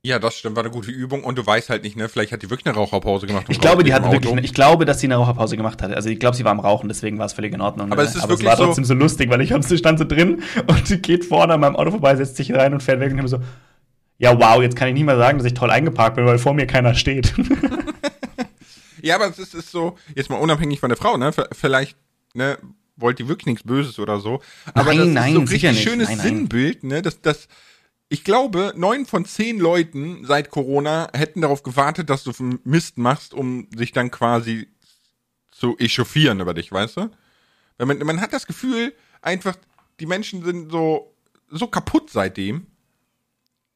[0.07, 2.43] Ja, das stimmt, war eine gute Übung und du weißt halt nicht, ne, vielleicht hat
[2.43, 3.47] die wirklich eine Raucherpause gemacht.
[3.49, 5.97] Ich glaube, die hatte wirklich, eine, ich glaube, dass sie eine Raucherpause gemacht hatte.
[5.97, 7.91] Also ich glaube, sie war am Rauchen, deswegen war es völlig in Ordnung.
[7.91, 8.09] Aber ne?
[8.09, 9.99] es ist Aber wirklich es war trotzdem so, so lustig, weil ich hab, sie stand
[9.99, 13.01] so drin und sie geht vorne an meinem Auto vorbei, setzt sich rein und fährt
[13.01, 13.39] weg und ich habe so,
[14.19, 16.53] ja wow, jetzt kann ich nicht mehr sagen, dass ich toll eingeparkt bin, weil vor
[16.53, 17.33] mir keiner steht.
[19.03, 21.97] ja, aber es ist, ist so, jetzt mal unabhängig von der Frau, ne, vielleicht,
[22.35, 22.59] ne,
[22.97, 24.41] wollt ihr wirklich nichts Böses oder so.
[24.73, 26.19] Aber nein, das nein, ist so ein richtig schönes nein.
[26.21, 27.49] Sinnbild, ne, dass, dass,
[28.09, 32.33] ich glaube, neun von zehn Leuten seit Corona hätten darauf gewartet, dass du
[32.65, 34.69] Mist machst, um sich dann quasi
[35.51, 37.11] zu echauffieren über dich, weißt du?
[37.79, 39.57] Weil man, man hat das Gefühl, einfach,
[40.01, 41.15] die Menschen sind so,
[41.49, 42.67] so kaputt seitdem.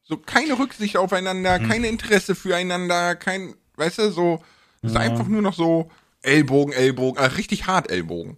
[0.03, 1.69] So keine Rücksicht aufeinander, hm.
[1.69, 4.43] keine Interesse füreinander, kein, weißt du, so,
[4.81, 5.01] es ist ja.
[5.01, 8.37] einfach nur noch so Ellbogen, Ellbogen, also richtig hart Ellbogen.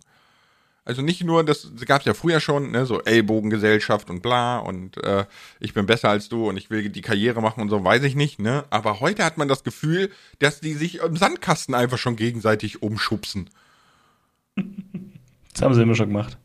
[0.83, 4.97] Also nicht nur, das gab es ja früher schon, ne, so Ellbogengesellschaft und bla und
[5.03, 5.25] äh,
[5.59, 8.15] ich bin besser als du und ich will die Karriere machen und so, weiß ich
[8.15, 8.63] nicht, ne?
[8.71, 13.51] Aber heute hat man das Gefühl, dass die sich im Sandkasten einfach schon gegenseitig umschubsen.
[15.53, 16.39] Das haben sie immer schon gemacht.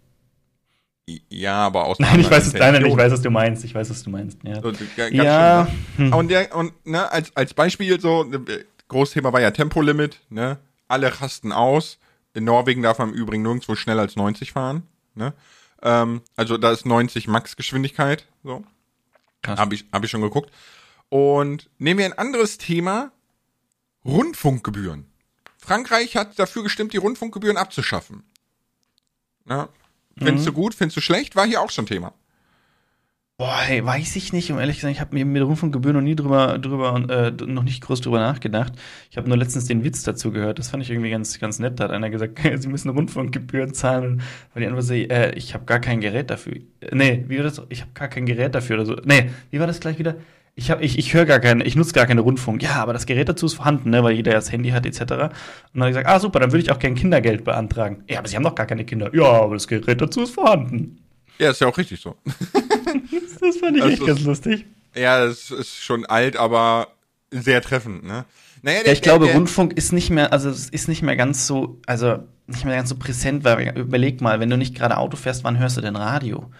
[1.28, 3.64] Ja, aber aus Nein, ich weiß es, nein, ich weiß, was du meinst.
[3.64, 4.38] Ich weiß, was du meinst.
[4.42, 4.60] Ja.
[4.60, 4.72] So,
[5.12, 5.68] ja.
[5.96, 6.16] Schön, ne?
[6.16, 10.58] Und, der, und ne, als, als Beispiel so, äh, Großthema war ja Tempolimit, ne?
[10.88, 11.98] Alle rasten aus
[12.36, 14.82] in Norwegen darf man im Übrigen nirgendwo schneller als 90 fahren.
[15.14, 15.32] Ne?
[15.82, 18.26] Ähm, also da ist 90 Max-Geschwindigkeit.
[18.44, 18.62] So.
[19.46, 20.52] Habe ich, hab ich schon geguckt.
[21.08, 23.10] Und nehmen wir ein anderes Thema.
[24.04, 25.06] Rundfunkgebühren.
[25.56, 28.22] Frankreich hat dafür gestimmt, die Rundfunkgebühren abzuschaffen.
[29.48, 29.70] Ja.
[30.18, 30.50] Findest mhm.
[30.50, 31.36] du gut, findest du schlecht?
[31.36, 32.12] War hier auch schon Thema.
[33.38, 36.16] Boah, hey, weiß ich nicht, um ehrlich gesagt, ich habe mir mit Rundfunkgebühren noch nie
[36.16, 38.72] drüber, drüber äh, noch nicht groß drüber nachgedacht.
[39.10, 40.58] Ich habe nur letztens den Witz dazu gehört.
[40.58, 41.78] Das fand ich irgendwie ganz, ganz nett.
[41.78, 44.22] Da hat einer gesagt, sie müssen Rundfunkgebühren zahlen,
[44.54, 46.54] weil die andere so, äh, ich habe gar kein Gerät dafür.
[46.92, 47.60] Nee, wie war das?
[47.68, 48.96] Ich habe gar kein Gerät dafür oder so.
[49.04, 50.14] Nee, wie war das gleich wieder?
[50.54, 52.62] Ich habe, ich, ich höre gar keine, ich nutze gar keine Rundfunk.
[52.62, 55.00] Ja, aber das Gerät dazu ist vorhanden, ne, weil jeder ja das Handy hat etc.
[55.02, 55.34] Und dann hat
[55.74, 58.02] er gesagt, ah super, dann würde ich auch gerne Kindergeld beantragen.
[58.08, 59.14] Ja, aber Sie haben doch gar keine Kinder.
[59.14, 61.05] Ja, aber das Gerät dazu ist vorhanden.
[61.38, 62.16] Ja, ist ja auch richtig so.
[62.24, 64.66] das fand ich also, echt ganz lustig.
[64.94, 66.88] Ja, das ist schon alt, aber
[67.30, 68.24] sehr treffend, ne?
[68.62, 71.02] Naja, der, ja, ich der, glaube, der, Rundfunk ist nicht mehr, also es ist nicht
[71.02, 74.74] mehr ganz so, also nicht mehr ganz so präsent, weil überleg mal, wenn du nicht
[74.74, 76.50] gerade Auto fährst, wann hörst du denn Radio?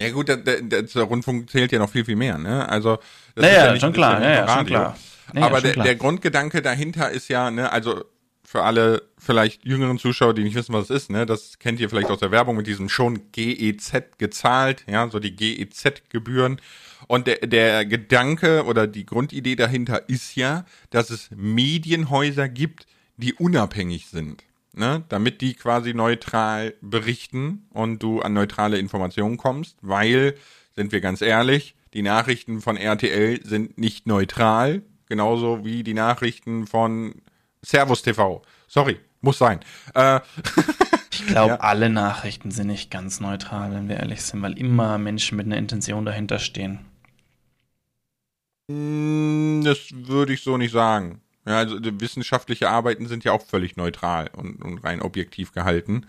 [0.00, 2.68] Ja gut, der, der, der Rundfunk zählt ja noch viel, viel mehr, ne?
[2.68, 2.98] Also
[3.34, 4.96] das naja, ist ja nicht, schon klar, ja, ja, schon klar.
[5.32, 5.86] Naja, aber der, klar.
[5.86, 8.04] der Grundgedanke dahinter ist ja, ne, also
[8.52, 11.88] für alle vielleicht jüngeren Zuschauer, die nicht wissen, was es ist, ne, das kennt ihr
[11.88, 16.60] vielleicht aus der Werbung mit diesem schon GEZ gezahlt, ja, so die GEZ-Gebühren.
[17.08, 22.86] Und der, der Gedanke oder die Grundidee dahinter ist ja, dass es Medienhäuser gibt,
[23.16, 24.44] die unabhängig sind.
[24.74, 30.34] Ne, damit die quasi neutral berichten und du an neutrale Informationen kommst, weil,
[30.74, 36.66] sind wir ganz ehrlich, die Nachrichten von RTL sind nicht neutral, genauso wie die Nachrichten
[36.66, 37.14] von
[37.64, 38.42] Servus TV.
[38.66, 39.60] Sorry, muss sein.
[39.94, 40.20] Äh,
[41.10, 41.60] ich glaube, ja.
[41.60, 45.56] alle Nachrichten sind nicht ganz neutral, wenn wir ehrlich sind, weil immer Menschen mit einer
[45.56, 46.80] Intention dahinter stehen.
[48.70, 51.20] Hm, das würde ich so nicht sagen.
[51.46, 56.06] Ja, also wissenschaftliche Arbeiten sind ja auch völlig neutral und, und rein objektiv gehalten.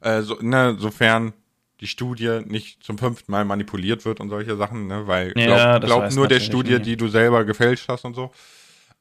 [0.00, 1.32] Äh, so, ne, sofern
[1.80, 5.06] die Studie nicht zum fünften Mal manipuliert wird und solche Sachen, ne?
[5.06, 6.82] Weil Ja, glaub, das glaub nur der Studie, nie.
[6.82, 8.32] die du selber gefälscht hast und so.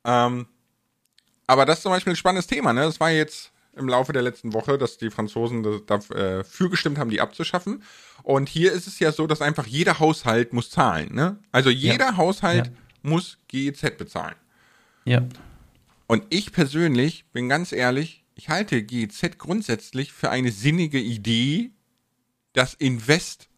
[0.06, 0.48] Ähm,
[1.48, 2.82] aber das ist zum Beispiel ein spannendes Thema, ne?
[2.82, 7.10] Das war jetzt im Laufe der letzten Woche, dass die Franzosen da- dafür gestimmt haben,
[7.10, 7.84] die abzuschaffen.
[8.24, 11.38] Und hier ist es ja so, dass einfach jeder Haushalt muss zahlen, ne?
[11.52, 12.74] Also jeder Haushalt Ja.
[13.04, 14.36] muss GEZ bezahlen.
[15.06, 15.22] Ja.
[16.08, 21.72] Und ich persönlich bin ganz ehrlich, ich halte GEZ grundsätzlich für eine sinnige Idee.
[22.54, 23.50] Das Invest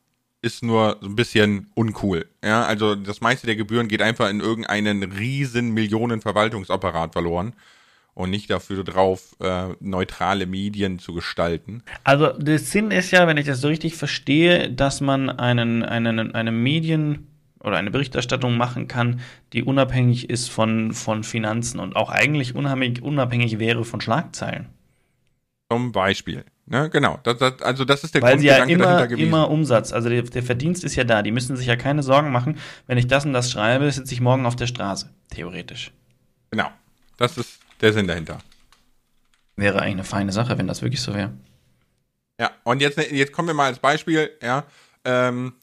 [0.42, 2.28] ist nur so ein bisschen uncool.
[2.44, 7.54] Ja, also das meiste der Gebühren geht einfach in irgendeinen riesen Millionen Verwaltungsapparat verloren
[8.14, 11.84] und nicht dafür drauf, äh, neutrale Medien zu gestalten.
[12.04, 16.36] Also der Sinn ist ja, wenn ich das so richtig verstehe, dass man einen, einen,
[16.36, 17.28] eine Medien-
[17.62, 19.20] oder eine Berichterstattung machen kann,
[19.54, 24.68] die unabhängig ist von, von Finanzen und auch eigentlich unabhängig, unabhängig wäre von Schlagzeilen.
[25.72, 26.46] Zum Beispiel.
[26.66, 27.20] Ne, genau.
[27.24, 29.28] Das, das, also das ist der Weil sie ja immer, dahinter gewesen.
[29.28, 31.24] immer Umsatz, also der, der Verdienst ist ja da.
[31.24, 34.22] Die müssen sich ja keine Sorgen machen, wenn ich das und das schreibe, sitze ich
[34.22, 35.10] morgen auf der Straße.
[35.32, 35.92] Theoretisch.
[36.52, 36.70] Genau.
[37.18, 38.40] Das ist der Sinn dahinter.
[39.56, 41.34] Wäre eigentlich eine feine Sache, wenn das wirklich so wäre.
[42.40, 44.66] Ja, und jetzt, jetzt kommen wir mal als Beispiel, ja,
[45.04, 45.54] ähm,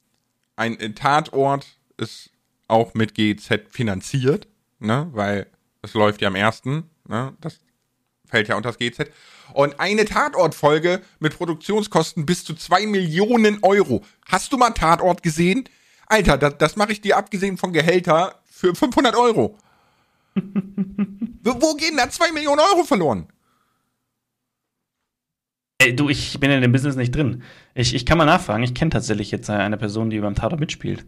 [0.56, 2.30] ein Tatort ist
[2.68, 4.48] auch mit GEZ finanziert,
[4.78, 5.46] ne, weil
[5.82, 7.60] es läuft ja am ersten, ne, das
[8.26, 9.10] fällt ja unter das GEZ.
[9.52, 14.04] Und eine Tatortfolge mit Produktionskosten bis zu zwei Millionen Euro.
[14.26, 15.68] Hast du mal Tatort gesehen?
[16.06, 19.56] Alter, das, das mache ich dir abgesehen von Gehälter für 500 Euro.
[20.36, 23.26] Wo, gehen da zwei Millionen Euro verloren?
[25.78, 27.42] Ey, du, ich bin in dem Business nicht drin.
[27.74, 28.62] Ich, ich kann mal nachfragen.
[28.62, 31.04] Ich kenne tatsächlich jetzt eine Person, die beim Tatort mitspielt.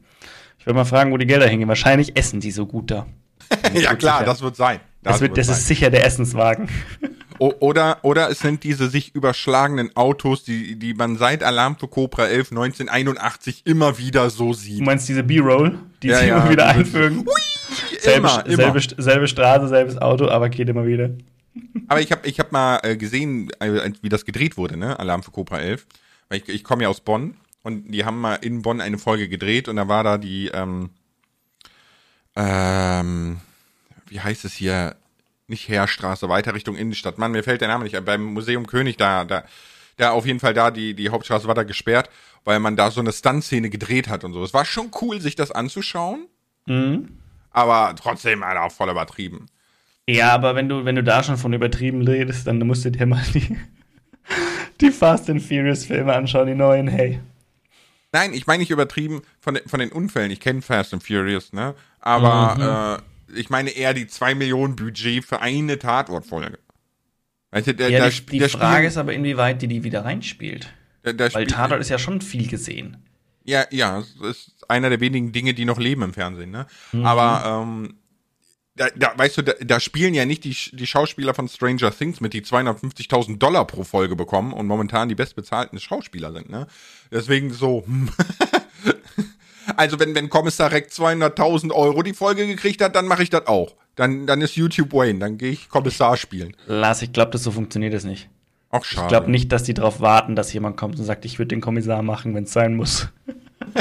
[0.59, 1.69] Ich würde mal fragen, wo die Gelder hingehen.
[1.69, 3.07] Wahrscheinlich essen die so gut da.
[3.75, 4.31] ja klar, sicher.
[4.31, 4.81] das wird sein.
[5.03, 5.57] Das, wird, das sein.
[5.57, 6.69] ist sicher der Essenswagen.
[7.39, 12.27] Oder, oder es sind diese sich überschlagenen Autos, die, die man seit Alarm für Cobra
[12.27, 14.81] 11 1981 immer wieder so Du sieht.
[14.85, 17.19] meinst diese B-Roll, die Ja, sie ja, immer wieder einfügen?
[17.27, 18.57] Hui, Selbe, immer, immer.
[18.57, 21.11] Selbe, St- selbe Straße, selbes Auto, aber geht immer wieder.
[21.89, 24.99] Aber ich habe ich hab mal äh, gesehen, äh, wie das gedreht wurde, ne?
[24.99, 25.87] Alarm für Cobra 11.
[26.29, 29.29] Weil ich, ich komme ja aus Bonn und die haben mal in Bonn eine Folge
[29.29, 30.91] gedreht und da war da die, ähm,
[32.37, 33.39] ähm,
[34.09, 34.97] wie heißt es hier?
[35.49, 37.19] Nicht Heerstraße, weiter Richtung Innenstadt.
[37.19, 37.97] Mann, mir fällt der Name nicht.
[37.97, 38.05] ein.
[38.05, 39.45] Beim Museum König, da, da,
[39.97, 42.11] da auf jeden Fall da, die, die Hauptstraße war da gesperrt,
[42.45, 44.45] weil man da so eine Stunt-Szene gedreht hat und so.
[44.45, 46.27] Es war schon cool, sich das anzuschauen,
[46.67, 47.09] Mhm.
[47.51, 49.47] aber trotzdem, Alter, auch voll übertrieben.
[50.07, 53.07] Ja, aber wenn du, wenn du da schon von übertrieben redest, dann musst du dir
[53.07, 53.57] mal die,
[54.83, 57.21] die Fast and Furious Filme anschauen, die neuen, hey.
[58.13, 60.31] Nein, ich meine nicht übertrieben von, den- von den Unfällen.
[60.31, 61.75] Ich kenne Fast and Furious, ne?
[62.01, 63.03] Aber äh,
[63.35, 66.59] ich meine eher die 2 Millionen Budget für eine Tatortfolge.
[67.51, 70.05] Weißt du, der, Ja, der, die, die der Frage ist aber, inwieweit die die wieder
[70.05, 70.73] reinspielt.
[71.05, 72.99] der, der Weil spiel- Tatort ist ja schon viel gesehen.
[73.45, 76.67] Ja, ja, es ist einer der wenigen Dinge, die noch leben im Fernsehen, ne?
[77.03, 77.95] Aber ähm,
[78.77, 82.21] da, da, weißt du, da, da spielen ja nicht die, die Schauspieler von Stranger Things
[82.21, 86.67] mit, die 250.000 Dollar pro Folge bekommen und momentan die bestbezahlten Schauspieler sind, ne?
[87.11, 88.11] Deswegen so, hm.
[89.77, 93.47] Also wenn, wenn Kommissar Reck 200.000 Euro die Folge gekriegt hat, dann mache ich das
[93.47, 93.75] auch.
[93.97, 96.57] Dann, dann ist YouTube Wayne, dann gehe ich Kommissar spielen.
[96.67, 98.29] Lars, ich glaube, das so funktioniert es nicht.
[98.71, 99.07] Auch schade.
[99.07, 101.61] Ich glaube nicht, dass die darauf warten, dass jemand kommt und sagt, ich würde den
[101.61, 103.09] Kommissar machen, wenn es sein muss.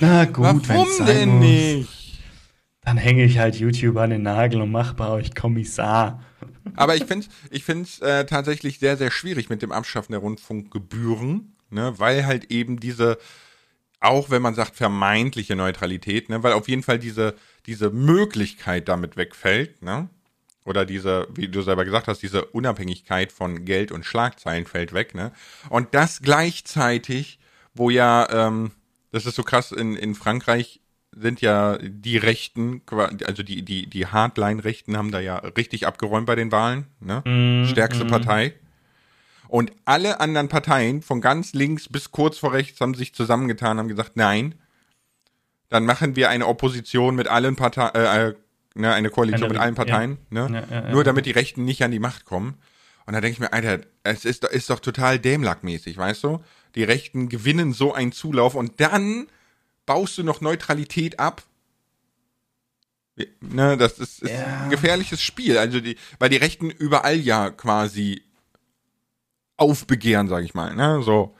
[0.00, 1.88] Na gut, wenn's Warum sein denn muss, nicht?
[2.82, 6.20] Dann hänge ich halt YouTube an den Nagel und mache bei euch Kommissar.
[6.74, 10.20] Aber ich finde es ich find's, äh, tatsächlich sehr, sehr schwierig mit dem Abschaffen der
[10.20, 13.18] Rundfunkgebühren, ne, weil halt eben diese,
[14.02, 17.34] auch wenn man sagt vermeintliche Neutralität, ne, weil auf jeden Fall diese,
[17.66, 20.08] diese Möglichkeit damit wegfällt, ne,
[20.64, 25.14] oder diese, wie du selber gesagt hast, diese Unabhängigkeit von Geld und Schlagzeilen fällt weg,
[25.14, 25.32] ne,
[25.68, 27.38] und das gleichzeitig,
[27.74, 28.72] wo ja, ähm,
[29.12, 30.80] das ist so krass, in, in Frankreich
[31.14, 32.80] sind ja die Rechten,
[33.26, 37.22] also die, die, die Hardline-Rechten haben da ja richtig abgeräumt bei den Wahlen, ne?
[37.68, 38.54] Stärkste Partei.
[39.52, 43.88] Und alle anderen Parteien, von ganz links bis kurz vor rechts, haben sich zusammengetan, haben
[43.88, 44.54] gesagt, nein,
[45.68, 48.34] dann machen wir eine Opposition mit allen Parteien, äh, äh,
[48.74, 50.48] ne, eine Koalition mit allen Parteien, ne?
[50.50, 50.90] Ja, ja, ja.
[50.90, 52.54] Nur damit die Rechten nicht an die Macht kommen.
[53.04, 56.42] Und da denke ich mir, Alter, es ist, doch- ist doch total dämlackmäßig, weißt du?
[56.74, 59.26] Die Rechten gewinnen so einen Zulauf und dann
[59.84, 61.42] baust du noch Neutralität ab.
[63.42, 64.62] Ne, das ist, ist Ja.
[64.62, 65.58] ein gefährliches Spiel.
[65.58, 68.22] Also die, weil die Rechten überall ja quasi
[69.56, 70.74] aufbegehren, sag ich mal.
[70.74, 71.34] Ne, so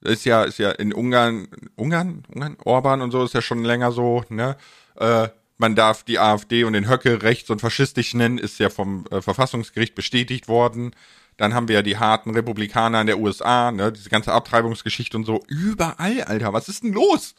[0.00, 3.92] ist ja ist ja in Ungarn, Ungarn, Ungarn, Orban und so ist ja schon länger
[3.92, 4.24] so.
[4.28, 4.56] Ne,
[4.96, 9.04] äh, man darf die AfD und den Höcke rechts und faschistisch nennen, ist ja vom
[9.10, 10.92] äh, Verfassungsgericht bestätigt worden.
[11.36, 15.24] Dann haben wir ja die harten Republikaner in der USA, ne, diese ganze Abtreibungsgeschichte und
[15.24, 15.42] so.
[15.48, 17.34] Überall, Alter, was ist denn los?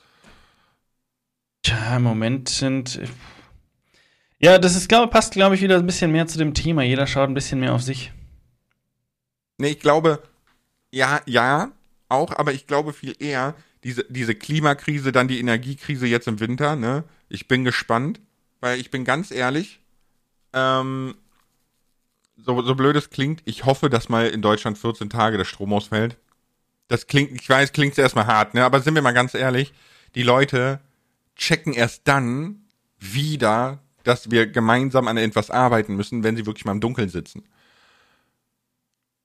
[1.63, 2.99] Tja, im Moment sind.
[4.39, 6.83] Ja, das ist, glaube passt, glaube ich, wieder ein bisschen mehr zu dem Thema.
[6.83, 8.13] Jeder schaut ein bisschen mehr auf sich.
[9.59, 10.23] Nee, ich glaube,
[10.91, 11.71] ja, ja,
[12.07, 16.75] auch, aber ich glaube viel eher, diese, diese Klimakrise, dann die Energiekrise jetzt im Winter,
[16.75, 17.03] ne?
[17.27, 18.19] Ich bin gespannt,
[18.61, 19.81] weil ich bin ganz ehrlich,
[20.53, 21.15] ähm,
[22.37, 25.73] so, so blöd es klingt, ich hoffe, dass mal in Deutschland 14 Tage der Strom
[25.73, 26.17] ausfällt.
[26.87, 28.63] Das klingt, ich weiß, klingt erstmal hart, ne?
[28.63, 29.73] Aber sind wir mal ganz ehrlich,
[30.15, 30.79] die Leute
[31.35, 32.65] checken erst dann
[32.97, 37.43] wieder, dass wir gemeinsam an etwas arbeiten müssen, wenn sie wirklich mal im Dunkeln sitzen.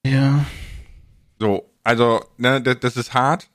[0.07, 0.45] Ja.
[1.38, 3.49] So, also, ne, das, das ist hart.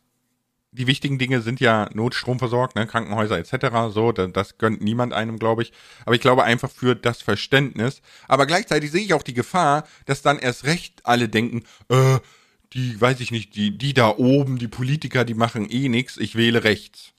[0.71, 3.91] Die wichtigen Dinge sind ja Notstrom versorgt, ne, Krankenhäuser etc.
[3.91, 5.71] So, das, das gönnt niemand einem, glaube ich.
[6.05, 8.01] Aber ich glaube einfach für das Verständnis.
[8.27, 12.19] Aber gleichzeitig sehe ich auch die Gefahr, dass dann erst recht alle denken, äh,
[12.73, 16.35] die, weiß ich nicht, die, die da oben, die Politiker, die machen eh nix, ich
[16.35, 17.13] wähle rechts.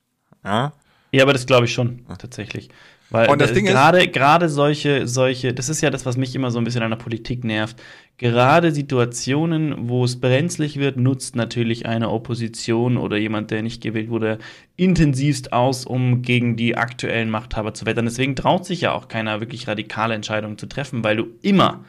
[0.45, 0.73] Ja.
[1.13, 2.69] Ja, aber das glaube ich schon, tatsächlich.
[3.13, 6.35] Weil Und das Ding ist- gerade gerade solche solche, das ist ja das, was mich
[6.37, 7.77] immer so ein bisschen an der Politik nervt.
[8.19, 14.11] Gerade Situationen, wo es brenzlig wird, nutzt natürlich eine Opposition oder jemand, der nicht gewählt
[14.11, 14.39] wurde,
[14.77, 18.05] intensivst aus, um gegen die aktuellen Machthaber zu wettern.
[18.05, 21.85] Deswegen traut sich ja auch keiner wirklich radikale Entscheidungen zu treffen, weil du immer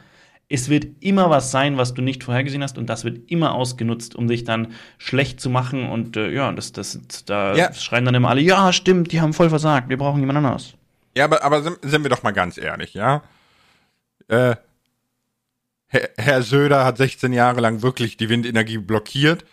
[0.48, 4.14] es wird immer was sein, was du nicht vorhergesehen hast, und das wird immer ausgenutzt,
[4.14, 5.88] um dich dann schlecht zu machen.
[5.88, 7.72] Und äh, ja, das, das, da Ja.
[7.72, 10.74] schreien dann immer alle, ja, stimmt, die haben voll versagt, wir brauchen jemand anders.
[11.16, 13.22] Ja, aber, aber sind, sind wir doch mal ganz ehrlich, ja?
[14.28, 14.56] Äh,
[15.86, 19.44] Herr, Herr Söder hat 16 Jahre lang wirklich die Windenergie blockiert.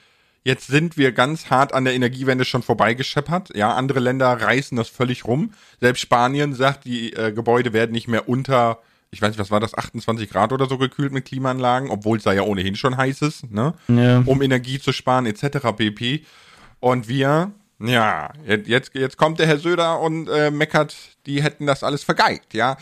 [0.43, 3.55] Jetzt sind wir ganz hart an der Energiewende schon vorbeigescheppert.
[3.55, 5.51] Ja, andere Länder reißen das völlig rum.
[5.81, 8.79] Selbst Spanien sagt, die äh, Gebäude werden nicht mehr unter,
[9.11, 12.23] ich weiß nicht, was war das, 28 Grad oder so gekühlt mit Klimaanlagen, obwohl es
[12.23, 13.73] da ja ohnehin schon heiß ist, ne?
[13.89, 14.23] Ja.
[14.25, 15.75] um Energie zu sparen, etc.
[15.75, 16.23] pp.
[16.79, 21.83] Und wir, ja, jetzt, jetzt kommt der Herr Söder und äh, meckert, die hätten das
[21.83, 22.77] alles vergeigt, ja.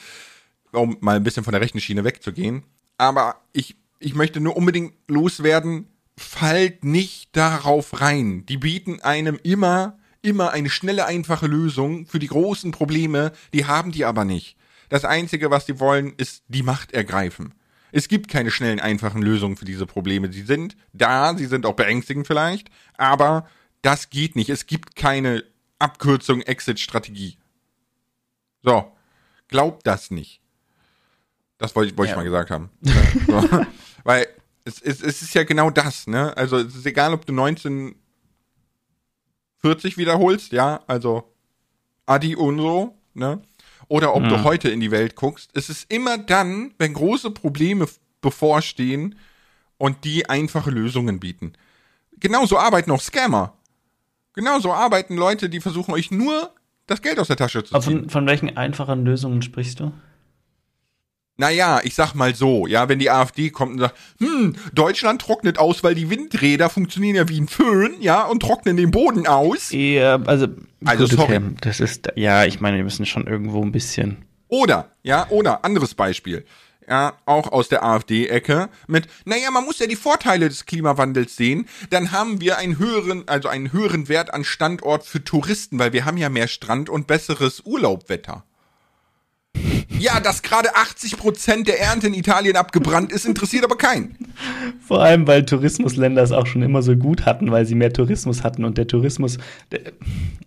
[0.71, 2.63] Um mal ein bisschen von der rechten Schiene wegzugehen.
[2.97, 8.45] Aber ich, ich möchte nur unbedingt loswerden, fallt nicht darauf rein.
[8.47, 13.91] Die bieten einem immer, immer eine schnelle, einfache Lösung für die großen Probleme, die haben
[13.91, 14.57] die aber nicht.
[14.89, 17.53] Das Einzige, was die wollen, ist die Macht ergreifen.
[17.91, 20.31] Es gibt keine schnellen, einfachen Lösungen für diese Probleme.
[20.31, 23.47] Sie sind da, sie sind auch beängstigend vielleicht, aber
[23.81, 24.49] das geht nicht.
[24.49, 25.43] Es gibt keine
[25.79, 27.37] Abkürzung, Exit-Strategie.
[28.63, 28.91] So,
[29.47, 30.41] glaubt das nicht.
[31.57, 32.15] Das wollte ich, wollte Ja.
[32.15, 32.69] ich mal gesagt haben.
[32.81, 33.65] So.
[34.03, 34.27] Weil
[34.65, 36.35] es, es, es ist ja genau das, ne?
[36.37, 37.97] Also es ist egal, ob du 1940
[39.97, 41.31] wiederholst, ja, also
[42.05, 43.41] Adi Unso, ne?
[43.89, 44.43] Oder ob du Mhm.
[44.43, 45.49] heute in die Welt guckst.
[45.53, 47.87] Es ist immer dann, wenn große Probleme
[48.21, 49.17] bevorstehen
[49.77, 51.53] und die einfache Lösungen bieten.
[52.19, 53.56] Genauso arbeiten auch Scammer.
[54.37, 56.51] Genauso arbeiten Leute, die versuchen euch nur
[56.85, 58.01] das Geld aus der Tasche zu Aber ziehen.
[58.01, 59.91] von, von welchen einfachen Lösungen sprichst du?
[61.39, 65.57] Naja, ich sag mal so, ja, wenn die AfD kommt und sagt, hm, Deutschland trocknet
[65.57, 69.71] aus, weil die Windräder funktionieren ja wie ein Föhn, ja, und trocknen den Boden aus.
[69.71, 70.47] Ja, also,
[70.85, 71.39] Also, gut, sorry.
[71.61, 74.25] das ist, ja, ich meine, wir müssen schon irgendwo ein bisschen.
[74.49, 76.45] Oder, ja, oder, anderes Beispiel.
[76.89, 81.67] Ja, auch aus der AfD-Ecke mit, naja, man muss ja die Vorteile des Klimawandels sehen.
[81.89, 86.05] Dann haben wir einen höheren, also einen höheren Wert an Standort für Touristen, weil wir
[86.05, 88.45] haben ja mehr Strand und besseres Urlaubwetter.
[89.99, 94.15] Ja, dass gerade 80 Prozent der Ernte in Italien abgebrannt ist, interessiert aber keinen.
[94.87, 98.43] Vor allem, weil Tourismusländer es auch schon immer so gut hatten, weil sie mehr Tourismus
[98.43, 99.39] hatten und der Tourismus.
[99.71, 99.81] Der,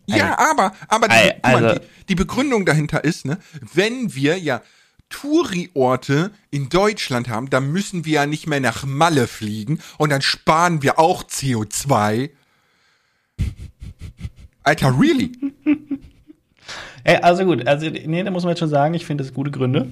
[0.07, 3.38] Ja, aber, aber die, guck mal, also- die, die Begründung dahinter ist, ne,
[3.74, 4.62] wenn wir ja
[5.11, 10.23] Touri-Orte in Deutschland haben, dann müssen wir ja nicht mehr nach Malle fliegen und dann
[10.23, 12.31] sparen wir auch CO2.
[14.62, 15.33] Alter, really?
[17.05, 19.51] Ey, also gut, also nee, da muss man jetzt schon sagen, ich finde das gute
[19.51, 19.90] Gründe.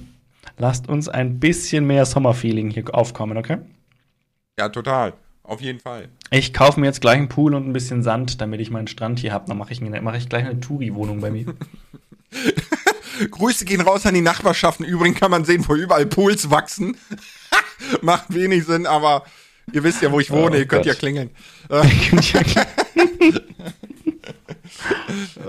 [0.57, 3.57] Lasst uns ein bisschen mehr Sommerfeeling hier aufkommen, okay?
[4.57, 5.13] Ja, total.
[5.43, 6.09] Auf jeden Fall.
[6.29, 9.17] Ich kaufe mir jetzt gleich einen Pool und ein bisschen Sand, damit ich meinen Strand
[9.19, 9.45] hier habe.
[9.47, 11.45] Dann mache ich, mir- mach ich gleich eine Touri-Wohnung bei mir.
[13.29, 14.85] Grüße gehen raus an die Nachbarschaften.
[14.85, 16.97] Übrigens kann man sehen, wo überall Pools wachsen.
[18.01, 19.23] Macht wenig Sinn, aber
[19.71, 20.55] ihr wisst ja, wo ich wohne.
[20.55, 20.99] Oh ihr könnt ja Gott.
[20.99, 21.29] klingeln.
[21.69, 21.85] Äh,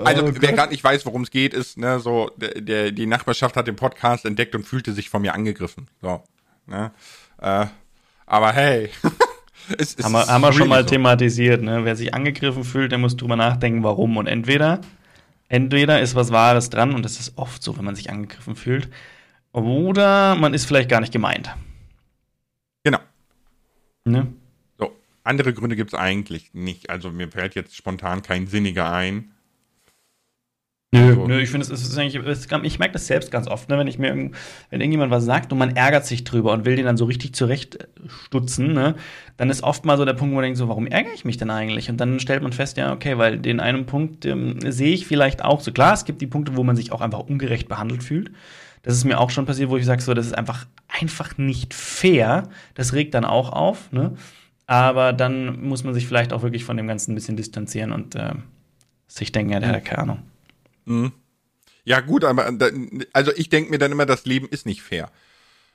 [0.04, 3.06] Also, Oh wer gerade nicht weiß, worum es geht, ist, ne, so, der, der, die
[3.06, 5.88] Nachbarschaft hat den Podcast entdeckt und fühlte sich von mir angegriffen.
[6.00, 6.22] So,
[6.66, 6.92] ne?
[7.40, 7.66] Äh,
[8.26, 8.90] aber hey.
[9.78, 10.90] es, es haben wir, haben wir schon mal so.
[10.90, 11.84] thematisiert, ne?
[11.84, 14.16] Wer sich angegriffen fühlt, der muss drüber nachdenken, warum.
[14.16, 14.80] Und entweder,
[15.50, 18.88] entweder ist was Wahres dran, und das ist oft so, wenn man sich angegriffen fühlt,
[19.52, 21.54] oder man ist vielleicht gar nicht gemeint.
[22.84, 23.00] Genau.
[24.04, 24.32] Ne?
[24.78, 26.88] So, andere Gründe gibt es eigentlich nicht.
[26.88, 29.32] Also mir fällt jetzt spontan kein sinniger ein.
[30.92, 31.26] Nö, So.
[31.28, 33.86] nö, ich finde, es ist eigentlich, es, ich merke das selbst ganz oft, ne, wenn
[33.86, 34.34] ich mir, irgend-
[34.70, 37.32] wenn irgendjemand was sagt und man ärgert sich drüber und will den dann so richtig
[37.32, 38.96] zurechtstutzen, ne,
[39.36, 41.36] dann ist oft mal so der Punkt, wo man denkt, so, warum ärgere ich mich
[41.36, 41.90] denn eigentlich?
[41.90, 45.44] Und dann stellt man fest, ja, okay, weil den einen Punkt ähm, sehe ich vielleicht
[45.44, 45.70] auch so.
[45.70, 48.32] Klar, es gibt die Punkte, wo man sich auch einfach ungerecht behandelt fühlt.
[48.82, 51.72] Das ist mir auch schon passiert, wo ich sage, so, das ist einfach, einfach nicht
[51.72, 52.48] fair.
[52.74, 54.14] Das regt dann auch auf, ne?
[54.66, 58.14] Aber dann muss man sich vielleicht auch wirklich von dem Ganzen ein bisschen distanzieren und
[58.16, 58.32] äh,
[59.06, 60.18] sich denken, ja, der hat ja keine Ahnung.
[60.90, 61.12] Mhm.
[61.84, 62.68] Ja, gut, aber da,
[63.12, 65.10] also ich denke mir dann immer, das Leben ist nicht fair.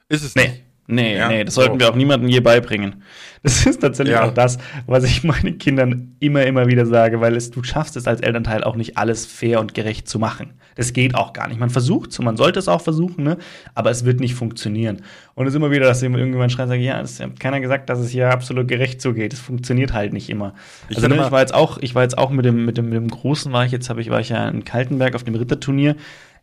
[0.07, 0.63] Ist es Nee, nicht.
[0.87, 1.79] nee, Ja, nee, das sollten so.
[1.79, 3.03] wir auch niemandem je beibringen.
[3.41, 4.23] Das ist tatsächlich Ja.
[4.23, 8.07] auch das, was ich meinen Kindern immer, immer wieder sage, weil es, du schaffst es
[8.07, 10.53] als Elternteil auch nicht alles fair und gerecht zu machen.
[10.75, 11.59] Das geht auch gar nicht.
[11.59, 13.37] Man versucht es und man sollte es auch versuchen, ne?
[13.73, 15.01] aber es wird nicht funktionieren.
[15.33, 17.99] Und es ist immer wieder, dass irgendjemand schreit, sagt, ja, es hat keiner gesagt, dass
[17.99, 19.33] es hier absolut gerecht zugeht.
[19.33, 20.53] Es funktioniert halt nicht immer.
[20.89, 22.89] Ich also ne, ich war jetzt auch, ich war jetzt auch mit dem, mit dem,
[22.89, 25.35] mit dem Großen war ich jetzt, habe ich, war ich ja in Kaltenberg auf dem
[25.35, 25.95] Ritterturnier.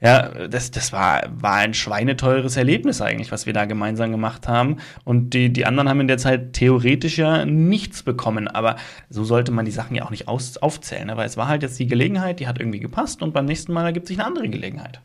[0.05, 4.79] Ja, das, das war, war ein schweineteures Erlebnis eigentlich, was wir da gemeinsam gemacht haben.
[5.05, 8.49] Und die, die anderen haben in der Zeit theoretisch ja nichts bekommen.
[8.49, 8.77] Aber
[9.11, 11.09] so sollte man die Sachen ja auch nicht aus, aufzählen.
[11.15, 13.85] Weil es war halt jetzt die Gelegenheit, die hat irgendwie gepasst und beim nächsten Mal
[13.85, 15.01] ergibt sich eine andere Gelegenheit.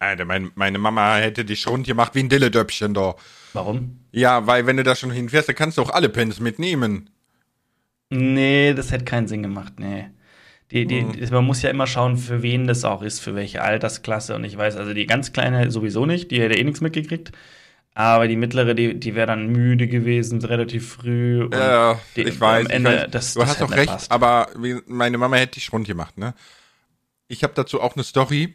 [0.00, 3.14] Alter, mein, meine Mama hätte dich rund gemacht wie ein Dilledöppchen da.
[3.52, 4.00] Warum?
[4.10, 7.10] Ja, weil wenn du da schon hinfährst, dann kannst du auch alle Pens mitnehmen.
[8.08, 10.06] Nee, das hätte keinen Sinn gemacht, nee.
[10.70, 14.36] Die, die, Man muss ja immer schauen, für wen das auch ist, für welche Altersklasse.
[14.36, 17.32] Und ich weiß, also die ganz Kleine sowieso nicht, die hätte eh nichts mitgekriegt.
[17.94, 21.42] Aber die mittlere, die, die wäre dann müde gewesen, relativ früh.
[21.42, 23.10] Und Ja, die, ich weiß, am Ende, ich weiß.
[23.10, 24.12] Das, du das hast doch recht, passt.
[24.12, 24.48] aber
[24.86, 26.34] meine Mama hätte dich rund gemacht, ne?
[27.26, 28.54] Ich habe dazu auch eine Story.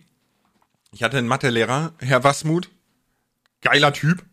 [0.94, 2.70] Ich hatte einen Mathelehrer, Herr Wasmut,
[3.62, 4.24] geiler Typ,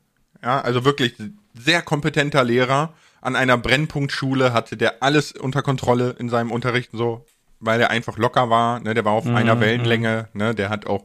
[0.42, 1.14] ja, also wirklich
[1.54, 2.94] sehr kompetenter Lehrer.
[3.20, 7.24] An einer Brennpunktschule hatte der alles unter Kontrolle in seinem Unterricht, so,
[7.62, 8.94] weil er einfach locker war, ne?
[8.94, 10.54] Der war auf einer Wellenlänge, ne?
[10.54, 11.02] Der hat auch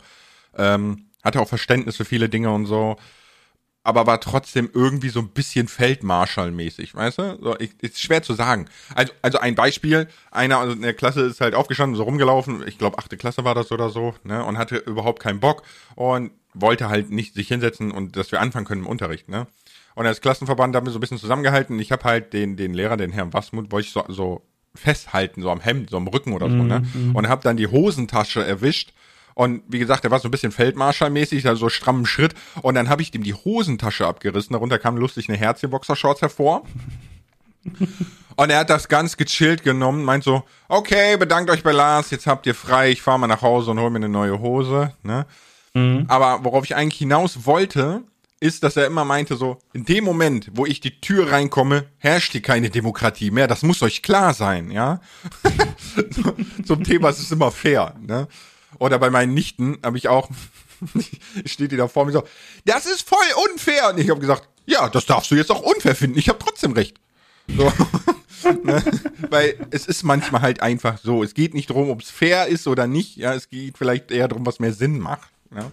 [0.58, 2.98] ähm, hatte auch Verständnis für viele Dinge und so
[3.88, 7.38] aber war trotzdem irgendwie so ein bisschen Feldmarschall-mäßig, weißt du?
[7.42, 8.68] So, ich, ist schwer zu sagen.
[8.94, 12.98] Also, also ein Beispiel, einer in der Klasse ist halt aufgestanden, so rumgelaufen, ich glaube
[12.98, 14.44] achte Klasse war das oder so, ne?
[14.44, 15.64] Und hatte überhaupt keinen Bock
[15.96, 19.48] und wollte halt nicht sich hinsetzen und dass wir anfangen können im Unterricht, ne?
[19.96, 21.80] Und als Klassenverband haben wir so ein bisschen zusammengehalten.
[21.80, 24.46] Ich habe halt den, den Lehrer, den Herrn Wasmut, wollte ich so, so
[24.76, 26.84] festhalten, so am Hemd, so am Rücken oder so, ne?
[27.14, 28.94] Und habe dann die Hosentasche erwischt
[29.38, 32.34] und wie gesagt, der war so ein bisschen Feldmarschall-mäßig, also so strammen Schritt.
[32.64, 34.54] Und dann habe ich dem die Hosentasche abgerissen.
[34.54, 36.64] Darunter kam lustig eine Herzchen-Boxershorts hervor.
[38.36, 42.26] Und er hat das ganz gechillt genommen, meint so, okay, bedankt euch bei Lars, jetzt
[42.26, 44.94] habt ihr frei, ich fahre mal nach Hause und hol mir eine neue Hose.
[45.04, 45.28] Ne?
[46.08, 48.02] Aber worauf ich eigentlich hinaus wollte,
[48.40, 52.34] ist, dass er immer meinte, so, in dem Moment, wo ich die Tür reinkomme, herrscht
[52.34, 53.48] hier keine Demokratie mehr.
[53.48, 55.02] Das muss euch klar sein, ja.
[56.66, 58.28] zum Thema, es ist immer fair, ne?
[58.80, 60.30] Oder bei meinen Nichten habe ich auch,
[61.46, 62.24] steht die da vor mir so,
[62.66, 63.18] das ist voll
[63.52, 63.90] unfair.
[63.90, 66.20] Und ich habe gesagt, ja, das darfst du jetzt auch unfair finden.
[66.20, 67.00] Ich habe trotzdem recht.
[67.48, 67.72] So.
[68.64, 68.84] ne?
[69.30, 71.24] Weil es ist manchmal halt einfach so.
[71.24, 73.16] Es geht nicht darum, ob es fair ist oder nicht.
[73.16, 75.30] Ja, es geht vielleicht eher darum, was mehr Sinn macht.
[75.56, 75.72] Ja.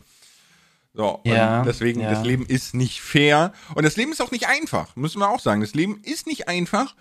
[0.94, 2.10] So, Ja, deswegen, ja.
[2.10, 3.52] das Leben ist nicht fair.
[3.74, 5.60] Und das Leben ist auch nicht einfach, müssen wir auch sagen.
[5.60, 6.94] Das Leben ist nicht einfach.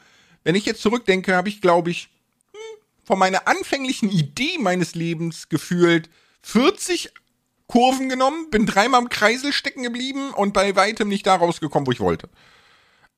[0.44, 2.10] Wenn ich jetzt zurückdenke, habe ich, glaube ich,
[2.52, 2.60] hm,
[3.04, 6.10] von meiner anfänglichen Idee meines Lebens gefühlt
[6.42, 7.12] 40
[7.68, 11.92] Kurven genommen, bin dreimal im Kreisel stecken geblieben und bei weitem nicht da rausgekommen, wo
[11.92, 12.30] ich wollte.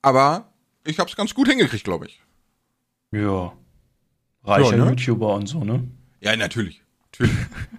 [0.01, 0.51] Aber
[0.85, 2.21] ich habe es ganz gut hingekriegt, glaube ich.
[3.11, 3.53] Ja.
[4.43, 4.89] Reicher Ja, ne?
[4.91, 5.87] YouTuber und so, ne?
[6.19, 6.81] Ja, natürlich.
[7.11, 7.35] Natürlich.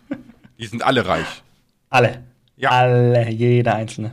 [0.58, 1.42] Die sind alle reich.
[1.90, 2.24] Alle.
[2.56, 2.70] Ja.
[2.70, 4.12] Alle, jeder einzelne.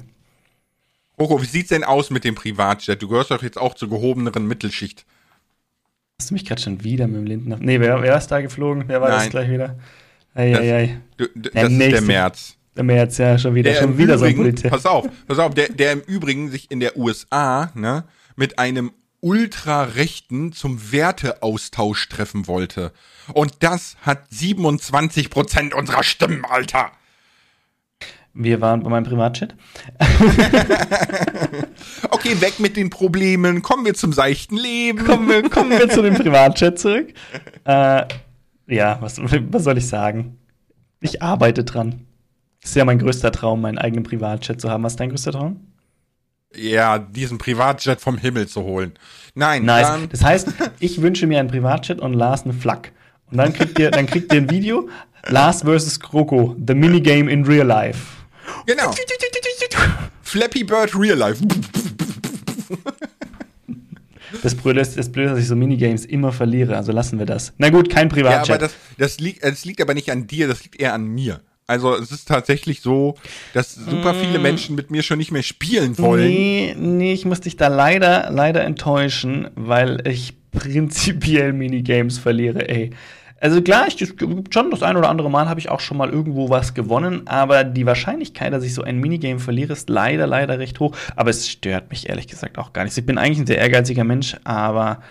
[1.20, 3.02] Roko, wie sieht's denn aus mit dem Privatjet?
[3.02, 5.06] Du gehörst doch jetzt auch zur gehobeneren Mittelschicht.
[6.20, 7.58] Hast du mich gerade schon wieder mit dem Lindner?
[7.60, 8.86] Nee, wer, wer ist da geflogen?
[8.88, 9.30] Wer war das Nein.
[9.30, 9.78] gleich wieder?
[10.36, 11.00] Eieiei.
[11.18, 12.58] Du, d- Der das ist der März.
[12.76, 15.54] Der März, ja, schon wieder, Der schon wieder so ein Übrigen, pass auf, pass auf,
[15.54, 18.04] der, der im Übrigen sich in der USA, ne,
[18.36, 22.92] mit einem Ultrarechten zum Werteaustausch treffen wollte.
[23.34, 26.92] Und das hat 27 Prozent unserer Stimmen, Alter.
[28.34, 29.56] Wir waren bei meinem Privatchat.
[32.10, 35.04] Okay, weg mit den Problemen, kommen wir zum seichten Leben.
[35.06, 37.14] Kommen wir, kommen wir zu dem Privatchat zurück.
[37.66, 38.06] Äh,
[38.68, 40.38] ja, was, was soll ich sagen?
[41.02, 42.06] Ich arbeite dran.
[42.62, 44.84] Das ist ja mein größter Traum, meinen eigenen Privatchat zu haben.
[44.84, 45.68] Was ist dein größter Traum?
[46.56, 48.94] Ja, diesen Privatjet vom Himmel zu holen.
[49.36, 49.88] Nein, Nice.
[49.88, 52.92] dann, Das heißt, ich wünsche mir einen Privatchat und Lars eine Flak.
[53.32, 54.88] Und dann kriegt ihr, dann kriegt ihr ein Video.
[55.28, 56.00] Lars vs.
[56.00, 58.23] Kroko, the Minigame in real life.
[58.66, 58.94] Genau.
[60.22, 61.44] Flappy Bird Real Life.
[64.42, 67.54] Das Blöde ist, das Blöde dass ich so Minigames immer verliere, also lassen wir das.
[67.58, 68.50] Na gut, kein Ja, Privatchat.
[68.50, 71.42] aber das, das, liegt, das liegt aber nicht an dir, das liegt eher an mir.
[71.66, 73.16] Also es ist tatsächlich so,
[73.54, 76.26] dass super viele Menschen mit mir schon nicht mehr spielen wollen.
[76.26, 76.34] Mm.
[76.34, 82.92] Nee, nee, ich muss dich da leider, leider enttäuschen, weil ich prinzipiell Minigames verliere, ey.
[83.44, 86.50] Also klar, ich, schon das ein oder andere Mal habe ich auch schon mal irgendwo
[86.50, 90.80] was gewonnen, aber die Wahrscheinlichkeit, dass ich so ein Minigame verliere, ist leider, leider recht
[90.80, 90.96] hoch.
[91.18, 92.98] Aber es stört mich ehrlich gesagt auch gar nicht.
[92.98, 95.02] Ich bin eigentlich ein sehr ehrgeiziger Mensch, aber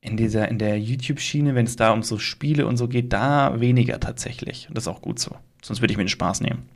[0.00, 3.60] in dieser, in der YouTube-Schiene, wenn es da um so Spiele und so geht, da
[3.60, 4.66] weniger tatsächlich.
[4.70, 5.36] Und das ist auch gut so.
[5.62, 6.70] Sonst würde ich mir den Spaß nehmen.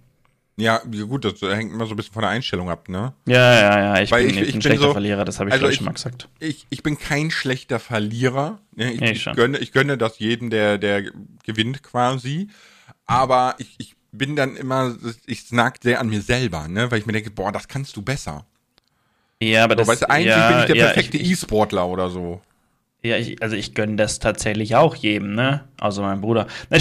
[0.57, 0.79] Ja,
[1.09, 3.15] gut, das hängt immer so ein bisschen von der Einstellung ab, ne?
[3.27, 4.03] Ja, ja, ja.
[4.03, 5.87] Ich Weil bin, ich- ich, bin schlechter so- Verlierer, das habe ich, also ich schon
[5.87, 6.29] mal gesagt.
[6.41, 8.59] Ich, ich bin kein schlechter Verlierer.
[8.77, 8.93] ne?
[8.93, 11.05] Ich, Ja, ich ich, gönne, ich gönne das jedem, der, der
[11.45, 12.49] gewinnt quasi.
[13.07, 14.95] Aber ich, ich bin dann immer,
[15.27, 16.91] ich snag sehr an mir selber, ne?
[16.91, 18.45] Weil ich mir denke, boah, das kannst du besser.
[19.41, 22.43] Ja, aber So, weißt du, eigentlich ja, bin ich der ja, perfekte E-Sportler oder so.
[23.05, 25.65] Ja, ich, also ich gönne das tatsächlich auch jedem, ne?
[25.81, 26.47] Außer meinem Bruder.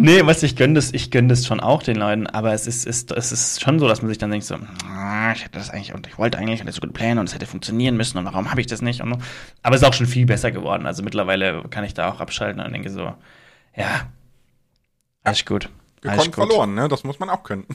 [0.00, 2.86] Nee, was ich gönne das, ich gönne das schon auch den Leuten, aber es ist,
[2.86, 4.54] ist, es ist schon so, dass man sich dann denkt so,
[4.88, 7.28] "Ah, ich hätte das eigentlich und ich wollte eigentlich und das so gute Pläne und
[7.28, 9.00] es hätte funktionieren müssen und warum habe ich das nicht?
[9.02, 9.18] Und,
[9.64, 10.86] aber es ist auch schon viel besser geworden.
[10.86, 13.12] Also mittlerweile kann ich da auch abschalten und denke so,
[13.76, 14.06] ja,
[15.24, 15.68] alles gut.
[16.04, 16.46] Alles Gekonnt gut.
[16.46, 16.88] verloren, ne?
[16.88, 17.66] Das muss man auch können.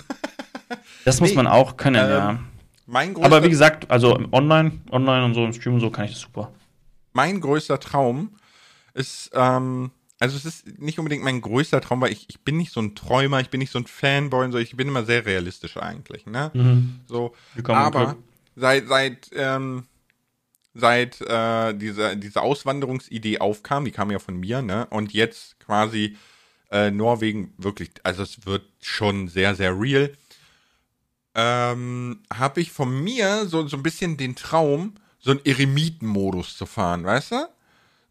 [1.03, 2.39] Das muss Nee, man auch können, ähm, ja.
[2.86, 6.05] Mein größter, Aber wie gesagt, also online, online und so im Stream und so kann
[6.05, 6.51] ich das super.
[7.13, 8.36] mein größter Traum
[8.93, 12.71] ist, ähm, also es ist nicht unbedingt mein größter Traum, weil ich, ich bin nicht
[12.71, 15.25] so ein Träumer, ich bin nicht so ein Fanboy und so, ich bin immer sehr
[15.25, 16.51] realistisch eigentlich, ne?
[17.07, 18.17] So, Willkommen im aber
[18.55, 19.86] seit, seit, ähm,
[20.73, 24.88] seit äh, diese, diese Auswanderungsidee aufkam, die kam ja von mir, ne?
[24.89, 26.15] Und jetzt quasi
[26.71, 30.11] äh, Norwegen wirklich, also es wird schon sehr, sehr real.
[31.36, 36.65] Ähm, habe ich von mir so, so ein bisschen den Traum, so einen Eremitenmodus zu
[36.65, 37.47] fahren, weißt du?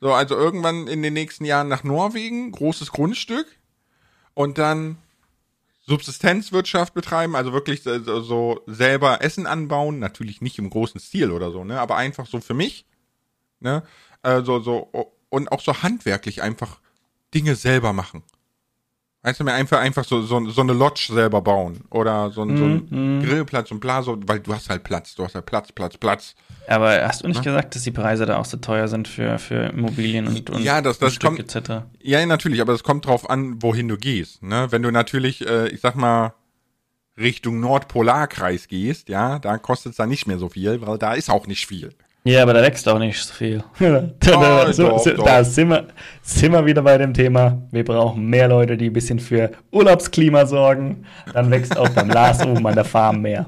[0.01, 3.47] So, also irgendwann in den nächsten Jahren nach Norwegen, großes Grundstück
[4.35, 4.99] und dann
[5.87, 11.51] Subsistenzwirtschaft betreiben, also wirklich so, so- selber Essen anbauen, natürlich nicht im großen Stil oder
[11.51, 12.87] so, ne, aber einfach so für mich,
[13.61, 13.83] ne,
[14.23, 14.91] äh, so, so,
[15.31, 16.81] und auch so handwerklich einfach
[17.35, 18.23] Dinge selber machen.
[19.25, 22.57] Weißt du, mir einfach, einfach so, so, so eine Lodge selber bauen oder so, ein
[22.57, 25.71] so ein Grillplatz und bla, so, weil du hast halt Platz, du hast halt Platz,
[25.71, 26.35] Platz, Platz.
[26.67, 29.67] Aber hast du nicht gesagt, dass die Preise da auch so teuer sind für, für
[29.67, 31.85] Immobilien und, und Ja, das- das kommt- etc.?
[32.01, 34.43] Ja, natürlich, aber es kommt drauf an, wohin du gehst.
[34.43, 34.67] Ne?
[34.71, 36.35] Wenn du natürlich, äh, ich sag mal,
[37.17, 41.31] Richtung Nordpolarkreis gehst, ja, da kostet es dann nicht mehr so viel, weil da ist
[41.31, 41.95] auch nicht viel.
[42.25, 43.65] Ja, aber da wächst auch nicht so viel.
[44.21, 45.25] da, Oh, so, doch, so, doch.
[45.25, 45.89] da sind wir,
[46.23, 47.61] sind wir wieder bei dem Thema.
[47.73, 51.05] Wir brauchen mehr Leute, die ein bisschen für Urlaubsklima sorgen.
[51.33, 53.47] Dann wächst auch beim Lars oben an der Farm mehr.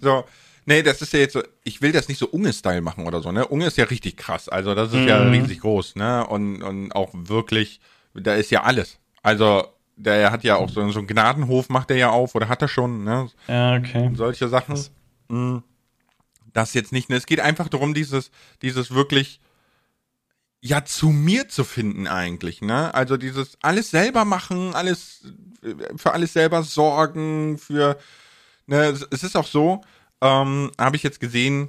[0.00, 0.24] So,
[0.66, 3.30] nee, das ist ja jetzt so, ich will das nicht so Unge-Style machen oder so,
[3.30, 3.46] ne?
[3.46, 6.26] Unge ist ja richtig krass, also das ist ja riesig groß, ne?
[6.26, 7.80] Und, und auch wirklich,
[8.14, 8.98] da ist ja alles.
[9.22, 9.64] Also,
[9.96, 12.68] der hat ja auch so, so einen Gnadenhof macht er ja auf, oder hat er
[12.68, 13.28] schon, ne?
[13.46, 14.10] Ja, okay.
[14.14, 14.76] solche Sachen.
[15.28, 15.58] Mm,
[16.52, 17.08] Das jetzt nicht.
[17.08, 17.16] Ne?
[17.16, 18.30] Es geht einfach darum, dieses,
[18.62, 19.40] dieses wirklich
[20.60, 22.94] ja zu mir zu finden eigentlich, ne?
[22.94, 25.32] Also dieses alles selber machen, alles
[25.62, 27.98] äh, für alles selber sorgen, für
[28.66, 29.82] ne, es ist auch so,
[30.20, 31.68] ähm, habe ich jetzt gesehen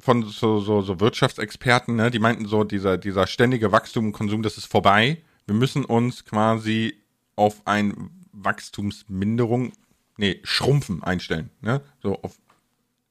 [0.00, 4.42] von so, so, so Wirtschaftsexperten, ne, die meinten so, dieser, dieser ständige Wachstum und Konsum,
[4.42, 5.22] das ist vorbei.
[5.46, 7.02] Wir müssen uns quasi
[7.36, 9.72] auf ein Wachstumsminderung,
[10.16, 11.82] nee, Schrumpfen einstellen, ne?
[12.02, 12.38] So auf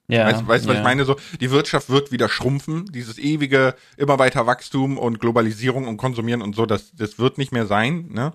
[0.10, 0.82] Ja, Weißt, weißt du, was ja.
[0.82, 1.05] ich meine?
[1.05, 2.86] So, die Wirtschaft wird wieder schrumpfen.
[2.91, 7.51] Dieses ewige, immer weiter Wachstum und Globalisierung und Konsumieren und so, das, das wird nicht
[7.51, 8.07] mehr sein.
[8.10, 8.34] Ne?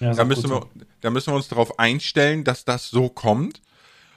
[0.00, 0.66] Ja, Da müssen, wir,
[1.02, 3.60] da müssen wir uns darauf einstellen, dass das so kommt.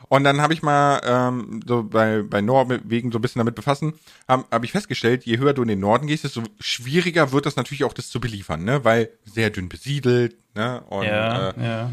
[0.07, 3.93] Und dann habe ich mal ähm, so bei, bei Norwegen so ein bisschen damit befassen,
[4.27, 7.55] habe hab ich festgestellt, je höher du in den Norden gehst, desto schwieriger wird das
[7.55, 8.85] natürlich auch, das zu beliefern, ne?
[8.85, 10.83] Weil sehr dünn besiedelt, ne?
[10.89, 11.91] Und Ja, äh, ja.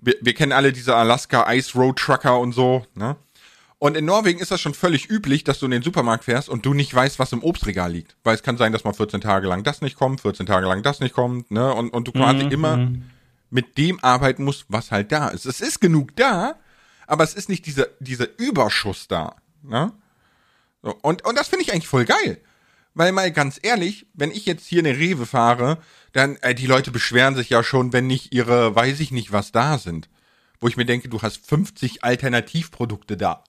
[0.00, 3.16] wir, wir kennen alle diese Alaska Ice Road Trucker und so, ne?
[3.80, 6.66] Und in Norwegen ist das schon völlig üblich, dass du in den Supermarkt fährst und
[6.66, 8.14] du nicht weißt, was im Obstregal liegt.
[8.24, 10.82] Weil es kann sein, dass mal 14 Tage lang das nicht kommt, 14 Tage lang
[10.82, 11.72] das nicht kommt, ne?
[11.72, 13.04] Und, und du quasi Mhm, immer mhm.
[13.48, 15.46] mit dem arbeiten musst, was halt da ist.
[15.46, 16.56] Es ist genug da,
[17.06, 19.94] aber es ist nicht dieser, dieser Überschuss da, ne?
[20.82, 22.38] So, und, und das finde ich eigentlich voll geil.
[22.92, 25.78] Weil mal ganz ehrlich, wenn ich jetzt hier eine Rewe fahre,
[26.12, 29.52] dann, äh, die Leute beschweren sich ja schon, wenn nicht ihre, weiß ich nicht, was
[29.52, 30.10] da sind.
[30.58, 33.42] Wo ich mir denke, du hast 50 Alternativprodukte da.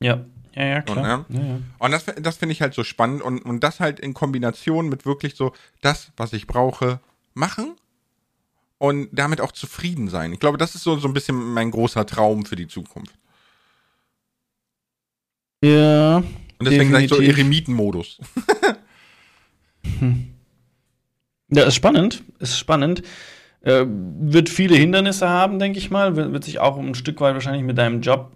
[0.00, 0.24] Ja,
[0.54, 1.24] ja, ja, klar.
[1.28, 1.40] Und, ne?
[1.40, 1.60] ja, ja.
[1.78, 5.04] Und das, das finde ich halt so spannend und, und das halt in Kombination mit
[5.04, 7.00] wirklich so das, was ich brauche,
[7.34, 7.76] machen
[8.78, 10.32] und damit auch zufrieden sein.
[10.32, 13.14] Ich glaube, das ist so, so ein bisschen mein großer Traum für die Zukunft.
[15.62, 16.24] Ja, Und
[16.60, 17.20] deswegen sage ich so.
[17.20, 18.18] Eremitenmodus.
[21.48, 23.02] Ja, ist spannend, ist spannend.
[23.60, 26.16] Äh, wird viele Hindernisse haben, denke ich mal.
[26.16, 28.32] Wird, wird sich auch ein Stück weit wahrscheinlich mit deinem Job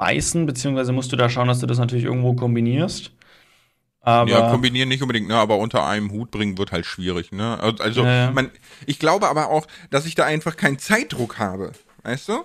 [0.00, 3.12] beißen, beziehungsweise musst du da schauen, dass du das natürlich irgendwo kombinierst.
[4.00, 7.58] Aber ja, kombinieren nicht unbedingt, ne, aber unter einem Hut bringen wird halt schwierig, ne?
[7.78, 8.50] Also, Ja, man,
[8.86, 11.72] ich glaube aber auch, dass ich da einfach keinen Zeitdruck habe,
[12.02, 12.44] weißt du?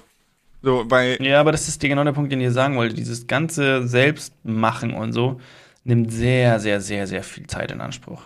[0.61, 2.93] So, weil, Ja, aber das ist genau der Punkt, den ich sagen wollte.
[2.93, 5.39] Dieses ganze Selbstmachen und so
[5.85, 8.21] nimmt sehr, sehr, sehr, sehr viel Zeit in Anspruch.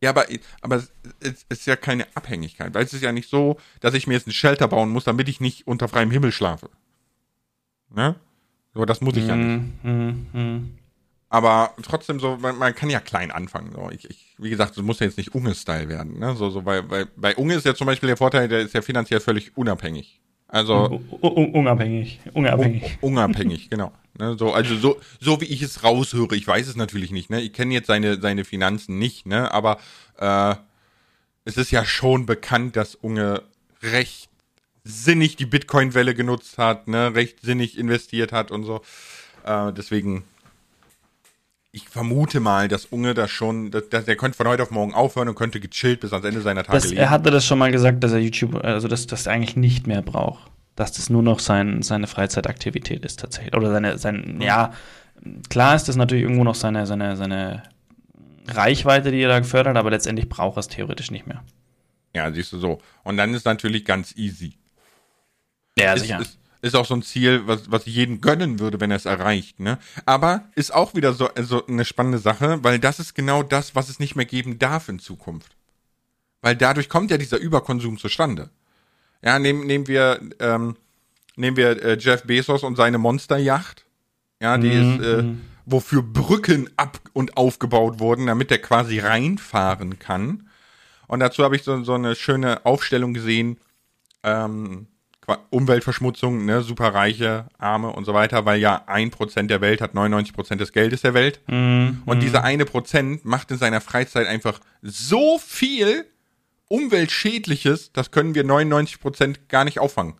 [0.00, 0.26] ja, aber,
[0.60, 4.06] aber es es ist ja keine Abhängigkeit, weil es ist ja nicht so, dass ich
[4.06, 6.70] mir jetzt ein Shelter bauen muss, damit ich nicht unter freiem Himmel schlafe.
[7.92, 8.14] Ne?
[8.74, 9.84] So, das muss ich ja nicht.
[9.84, 10.70] Mhm, mhm.
[11.28, 13.70] Aber trotzdem so, man, man kann ja klein anfangen.
[13.72, 13.88] So.
[13.92, 16.18] Ich, ich, wie gesagt, es muss ja jetzt nicht Unge-Style werden.
[16.18, 16.34] Ne?
[16.34, 18.82] So, so, weil, weil bei Unge ist ja zum Beispiel der Vorteil, der ist ja
[18.82, 20.20] finanziell völlig unabhängig.
[20.48, 22.18] Also U- u- Unabhängig.
[22.34, 22.98] Unabhängig.
[23.00, 23.92] un- unabhängig, genau.
[24.18, 24.36] Ne?
[24.36, 27.30] So, also so, so wie ich es raushöre, ich weiß es natürlich nicht.
[27.30, 27.40] Ne?
[27.40, 29.52] Ich kenne jetzt seine, seine Finanzen nicht, ne?
[29.52, 29.78] aber
[30.18, 30.56] äh,
[31.44, 33.42] es ist ja schon bekannt, dass Unge
[33.84, 34.29] recht
[34.90, 37.14] sinnig die Bitcoin-Welle genutzt hat, ne?
[37.14, 38.82] recht sinnig investiert hat und so.
[39.44, 40.24] Äh, deswegen,
[41.72, 44.92] ich vermute mal, dass Unge das schon, dass, dass, der könnte von heute auf morgen
[44.92, 47.00] aufhören und könnte gechillt bis ans Ende seiner Tage Das, leben.
[47.00, 50.02] er hatte das schon mal gesagt, dass er YouTube, also dass das eigentlich nicht mehr
[50.02, 50.50] braucht.
[50.76, 53.54] Dass das nur noch sein, seine Freizeitaktivität ist tatsächlich.
[53.54, 54.72] Oder seine, sein, ja,
[55.48, 57.62] klar ist das natürlich irgendwo noch seine, seine, seine
[58.48, 61.42] Reichweite, die er da gefördert, aber letztendlich braucht er es theoretisch nicht mehr.
[62.14, 62.78] ja, siehst du so.
[63.04, 64.54] Und dann ist natürlich ganz easy.
[65.80, 68.90] Ja, ist, ist, ist auch so ein Ziel, was, was ich jedem gönnen würde, wenn
[68.90, 69.78] er es erreicht, ne?
[70.06, 73.88] Aber ist auch wieder so, so eine spannende Sache, weil das ist genau das, was
[73.88, 75.56] es nicht mehr geben darf in Zukunft.
[76.42, 78.50] Weil dadurch kommt ja dieser Überkonsum zustande.
[79.22, 80.76] Ja, nehmen, nehmen wir, ähm,
[81.36, 83.84] nehmen wir äh, Jeff Bezos und seine Monsterjacht.
[84.40, 85.40] Ja, die Mhm, ist, äh, mhm.
[85.66, 90.48] wofür Brücken ab und aufgebaut wurden, damit er quasi reinfahren kann.
[91.06, 93.58] Und dazu habe ich so, so eine schöne Aufstellung gesehen,
[94.22, 94.86] ähm,
[95.50, 100.34] Umweltverschmutzung, ne, superreiche, Arme und so weiter, weil ja ein Prozent der Welt hat 99
[100.34, 101.40] Prozent des Geldes der Welt.
[101.46, 106.06] Mhm, Und dieser eine Prozent macht in seiner Freizeit einfach so viel
[106.68, 110.14] Umweltschädliches, das können wir 99 Prozent gar nicht auffangen.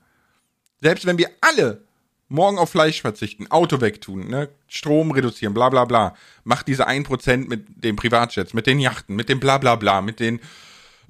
[0.80, 1.82] Selbst wenn wir alle
[2.28, 7.04] morgen auf Fleisch verzichten, Auto wegtun, ne, Strom reduzieren, bla bla bla, macht diese ein
[7.04, 10.40] Prozent mit den Privatjets, mit den Yachten, mit dem bla bla bla, mit den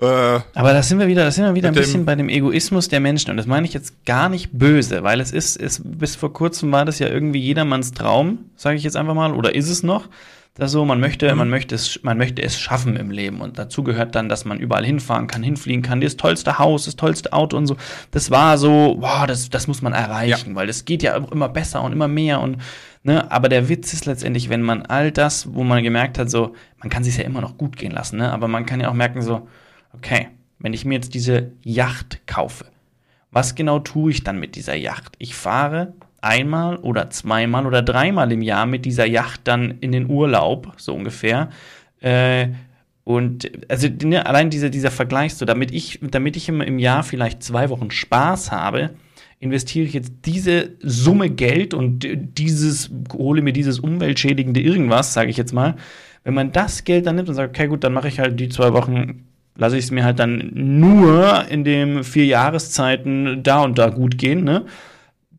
[0.01, 2.89] äh, Aber da sind wir wieder, da sind wir wieder ein bisschen bei dem Egoismus
[2.89, 3.31] der Menschen.
[3.31, 6.73] Und das meine ich jetzt gar nicht böse, weil es ist, es, bis vor kurzem
[6.73, 10.09] war das ja irgendwie jedermanns Traum, sage ich jetzt einfach mal, oder ist es noch?
[10.55, 13.41] Das so, man möchte, man möchte es, man möchte es schaffen im Leben.
[13.41, 16.97] Und dazu gehört dann, dass man überall hinfahren kann, hinfliegen kann, das tollste Haus, das
[16.97, 17.77] tollste Auto und so.
[18.11, 21.83] Das war so, boah, das, das muss man erreichen, weil es geht ja immer besser
[21.83, 22.59] und immer mehr und
[23.03, 26.55] Ne, aber der Witz ist letztendlich, wenn man all das, wo man gemerkt hat, so,
[26.81, 28.31] man kann sich ja immer noch gut gehen lassen, ne?
[28.31, 29.49] aber man kann ja auch merken, so,
[29.93, 30.29] okay,
[30.59, 32.67] wenn ich mir jetzt diese Yacht kaufe,
[33.31, 35.15] was genau tue ich dann mit dieser Yacht?
[35.19, 40.09] Ich fahre einmal oder zweimal oder dreimal im Jahr mit dieser Yacht dann in den
[40.11, 41.51] Urlaub, so ungefähr.
[42.01, 42.49] Äh,
[43.05, 47.03] und also ne, allein dieser, dieser Vergleich, so damit ich, damit ich im, im Jahr
[47.03, 48.91] vielleicht zwei Wochen Spaß habe,
[49.41, 55.39] investiere ich jetzt diese Summe Geld und dieses, hole mir dieses umweltschädigende irgendwas, sage ich
[55.39, 55.77] jetzt mal.
[56.25, 58.51] Wenn man das Geld dann nimmt und sagt, okay, gut, dann mache ich halt die
[58.51, 59.25] zwei Wochen,
[59.57, 64.19] lasse ich es mir halt dann nur in den vier Jahreszeiten da und da gut
[64.19, 64.67] gehen, ne?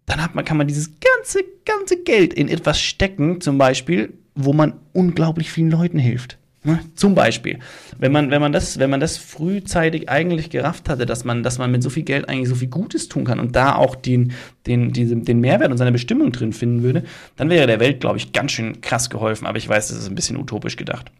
[0.05, 4.51] Dann hat man, kann man dieses ganze, ganze Geld in etwas stecken, zum Beispiel, wo
[4.51, 6.37] man unglaublich vielen Leuten hilft.
[6.63, 6.79] Ne?
[6.93, 7.57] Zum Beispiel,
[7.97, 11.57] wenn man, wenn man das, wenn man das frühzeitig eigentlich gerafft hatte, dass man, dass
[11.57, 14.33] man mit so viel Geld eigentlich so viel Gutes tun kann und da auch den,
[14.67, 17.03] den, diese, den Mehrwert und seine Bestimmung drin finden würde,
[17.35, 19.47] dann wäre der Welt, glaube ich, ganz schön krass geholfen.
[19.47, 21.11] Aber ich weiß, das ist ein bisschen utopisch gedacht.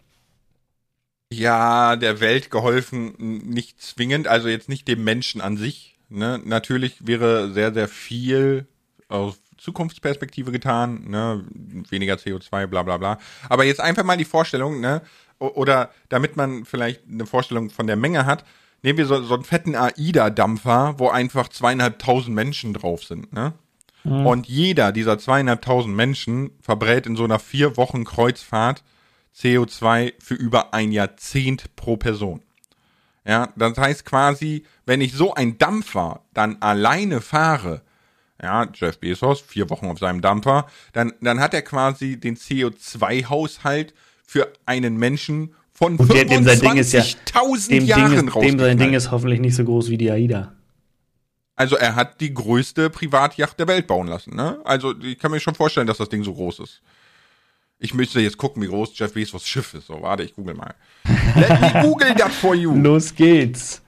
[1.31, 5.97] Ja, der Welt geholfen, nicht zwingend, also jetzt nicht dem Menschen an sich.
[6.09, 6.41] Ne?
[6.43, 8.67] Natürlich wäre sehr, sehr viel
[9.07, 11.45] aus Zukunftsperspektive getan, ne?
[11.89, 13.17] weniger CO2, bla bla bla.
[13.47, 15.01] Aber jetzt einfach mal die Vorstellung, ne?
[15.39, 18.45] Oder damit man vielleicht eine Vorstellung von der Menge hat,
[18.83, 23.33] nehmen wir so, so einen fetten AIDA-Dampfer, wo einfach zweieinhalbtausend Menschen drauf sind.
[23.33, 23.53] Ne?
[24.03, 28.83] Und jeder dieser zweieinhalbtausend Menschen verbrät in so einer vier Wochen Kreuzfahrt
[29.35, 32.41] CO2 für über ein Jahrzehnt pro Person.
[33.25, 37.81] Ja, das heißt quasi, wenn ich so ein Dampfer dann alleine fahre,
[38.41, 43.93] ja, Jeff Bezos, vier Wochen auf seinem Dampfer, dann, dann hat er quasi den CO2-Haushalt
[44.25, 48.27] für einen Menschen von Und der- dem sein Ding ist ja- 25.000 Dem, Jahren Ding
[48.27, 50.53] ist, dem sein Ding ist hoffentlich nicht so groß wie die AIDA.
[51.55, 54.59] Also er hat die größte Privatjacht der Welt bauen lassen, ne?
[54.63, 56.81] Also ich kann mir schon vorstellen, dass das Ding so groß ist.
[57.83, 59.87] Ich müsste jetzt gucken, wie groß Jeff Bezos Schiff ist.
[59.87, 60.75] So, warte, ich google mal.
[61.35, 62.73] Let me google that for you.
[62.79, 63.81] Los geht's.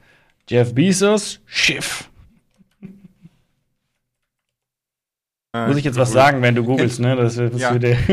[0.49, 2.09] Jeff Bezos Schiff.
[5.53, 7.15] Äh, Muss ich jetzt was sagen, wenn du googelst, ne?
[7.15, 7.71] Das, das Ja.
[7.71, 7.95] würde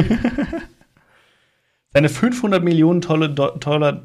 [1.93, 4.05] Seine 500 Millionen tolle, do, toller,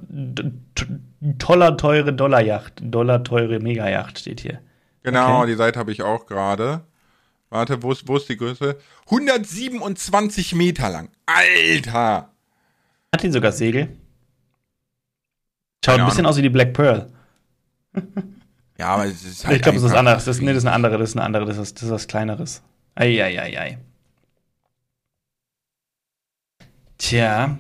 [1.37, 4.59] toller, teure Dollarjacht, dollar teure Megajacht steht hier.
[5.03, 5.51] Genau, Okay.
[5.51, 6.81] die Seite habe ich auch gerade.
[7.55, 8.77] Warte, wo ist, wo ist die Größe?
[9.05, 11.09] 127 Meter lang.
[11.25, 12.29] Alter!
[13.13, 13.95] Hat ihn sogar Segel.
[15.85, 17.11] Schaut ein bisschen aus wie die Black Pearl.
[18.77, 20.25] Ja, aber es ist halt ich glaube, das ist anders.
[20.25, 22.07] Das, nee, das ist eine andere, das ist eine andere, das ist, das ist was
[22.09, 22.61] Kleineres.
[22.95, 23.77] Eieiei.
[26.97, 27.57] Tja,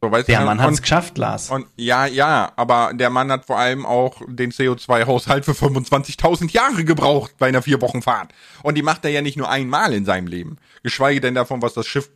[0.00, 1.50] So, der du, Mann hat es geschafft, Lars.
[1.50, 6.84] Und ja, ja, aber der Mann hat vor allem auch den CO2-Haushalt für 25.000 Jahre
[6.84, 8.32] gebraucht bei einer vier Wochen Fahrt.
[8.62, 10.58] Und die macht er ja nicht nur einmal in seinem Leben.
[10.84, 12.10] Geschweige denn davon, was das Schiff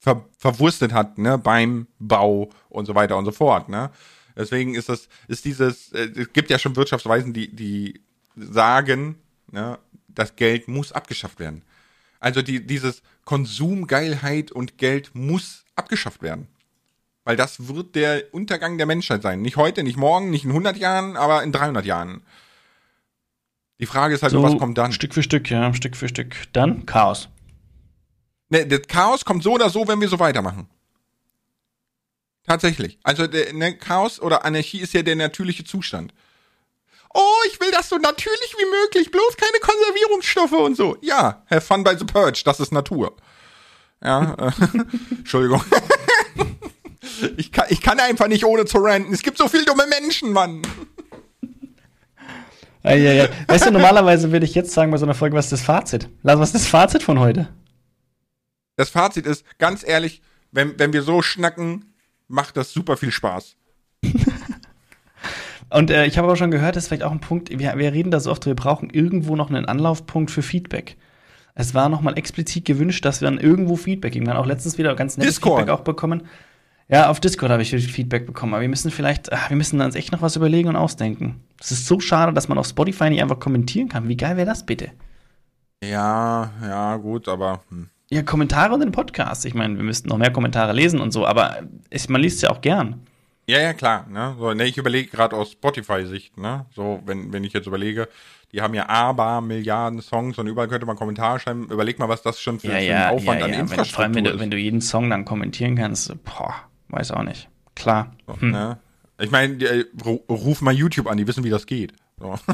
[0.00, 3.90] ver verwurstet hat, ne, beim Bau und so weiter und so fort, ne.
[4.36, 8.00] Deswegen ist das, ist dieses, äh, es gibt ja schon Wirtschaftsweisen, die, die
[8.36, 9.16] sagen,
[9.50, 9.78] ne,
[10.08, 11.62] das Geld muss abgeschafft werden.
[12.20, 16.48] Also die, dieses Konsumgeilheit und Geld muss abgeschafft werden.
[17.28, 19.42] Weil das wird der Untergang der Menschheit sein.
[19.42, 22.22] Nicht heute, nicht morgen, nicht in 100 Jahren, aber in 300 Jahren.
[23.78, 24.92] Die Frage ist halt, nur, was kommt dann?
[24.92, 26.34] Stück für Stück, ja, Stück für Stück.
[26.54, 27.28] Dann Chaos.
[28.48, 30.70] Ne, das Chaos kommt so oder so, wenn wir so weitermachen.
[32.46, 32.98] Tatsächlich.
[33.02, 36.14] Also der, ne, Chaos oder Anarchie ist ja der natürliche Zustand.
[37.12, 40.96] Oh, ich will das so natürlich wie möglich, bloß keine Konservierungsstoffe und so.
[41.02, 43.14] Ja, have fun by the purge, das ist Natur.
[44.02, 44.50] Ja, äh,
[45.10, 45.62] Entschuldigung.
[47.36, 49.12] Ich, kann, ich kann einfach nicht ohne zu ranten.
[49.12, 50.62] Es gibt so viele dumme Menschen, Mann.
[52.82, 53.28] Eieiei.
[53.46, 56.08] Weißt du, normalerweise würde ich jetzt sagen bei so einer Folge, was ist das Fazit?
[56.22, 57.48] Was ist das Fazit von heute?
[58.76, 61.92] Das Fazit ist, ganz ehrlich, wenn, wenn wir so schnacken,
[62.28, 63.56] macht das super viel Spaß.
[65.70, 67.92] Und äh, ich habe aber schon gehört, das ist vielleicht auch ein Punkt, wir, wir
[67.92, 70.96] reden da so oft, wir brauchen irgendwo noch einen Anlaufpunkt für Feedback.
[71.54, 74.26] Es war nochmal explizit gewünscht, dass wir dann irgendwo Feedback geben.
[74.26, 75.58] Wir haben auch letztens wieder ganz nettes Discord.
[75.58, 76.22] Feedback auch bekommen.
[76.90, 79.94] Ja, auf Discord habe ich Feedback bekommen, aber wir müssen vielleicht, ach, wir müssen uns
[79.94, 81.42] echt noch was überlegen und ausdenken.
[81.60, 84.08] Es ist so schade, dass man auf Spotify nicht einfach kommentieren kann.
[84.08, 84.92] Wie geil wäre das bitte?
[85.84, 87.88] Ja, ja, gut, aber hm.
[88.10, 89.44] Ja, Kommentare und den Podcast.
[89.44, 91.58] Ich meine, wir müssten noch mehr Kommentare lesen und so, aber
[91.90, 93.06] es, man liest es ja auch gern.
[93.46, 94.06] Ja, ja, klar.
[94.08, 94.34] Ne?
[94.38, 96.64] So, ne, ich überlege gerade aus Spotify-Sicht, ne?
[96.74, 98.08] So, wenn, wenn ich jetzt überlege,
[98.52, 101.68] die haben ja aber Milliarden Songs und überall könnte man Kommentare schreiben.
[101.70, 103.58] Überleg mal, was das schon für, Ja, für ja, ein Aufwand ja, an ja.
[103.58, 104.40] Wenn, vor Infrastruktur allem, wenn du, ist.
[104.40, 106.54] wenn du jeden Song dann kommentieren kannst, boah,
[106.88, 107.48] weiß auch nicht.
[107.74, 108.14] Klar.
[108.26, 108.50] so, Hm.
[108.50, 108.78] ne?
[109.20, 111.92] Ich meine, äh, ru- ruf mal YouTube an, die wissen, wie das geht.
[112.20, 112.38] So.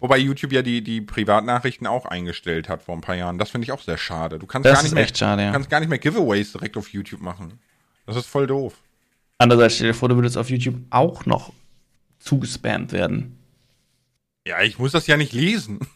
[0.00, 3.38] Wobei YouTube ja die, die Privatnachrichten auch eingestellt hat vor ein paar Jahren.
[3.38, 4.38] Das finde ich auch sehr schade.
[4.38, 5.48] Du kannst Das gar nicht mehr, echt schade, ja.
[5.48, 7.60] du kannst gar nicht mehr Giveaways direkt auf YouTube machen.
[8.06, 8.74] Das ist voll doof.
[9.38, 11.52] Andererseits stell dir vor, du würdest auf YouTube auch noch
[12.18, 13.38] zugespammt werden.
[14.46, 15.78] Ja, ich muss das ja nicht lesen.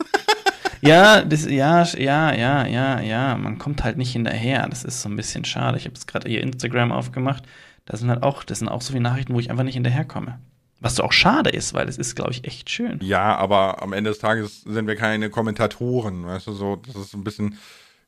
[0.81, 3.37] Ja, das, ja, ja, ja, ja, ja.
[3.37, 4.67] Man kommt halt nicht hinterher.
[4.69, 5.77] Das ist so ein bisschen schade.
[5.79, 7.45] Ich habe jetzt gerade hier Instagram aufgemacht.
[7.85, 10.39] Da sind halt auch, das sind auch so viele Nachrichten, wo ich einfach nicht hinterherkomme.
[10.81, 12.99] Was auch schade ist, weil es ist, glaube ich, echt schön.
[13.03, 17.15] Ja, aber am Ende des Tages sind wir keine Kommentatoren, weißt du, so, das ist
[17.15, 17.59] ein bisschen,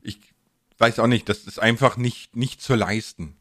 [0.01, 0.19] ich
[0.77, 3.38] weiß auch nicht, das ist einfach nicht, nicht zu leisten.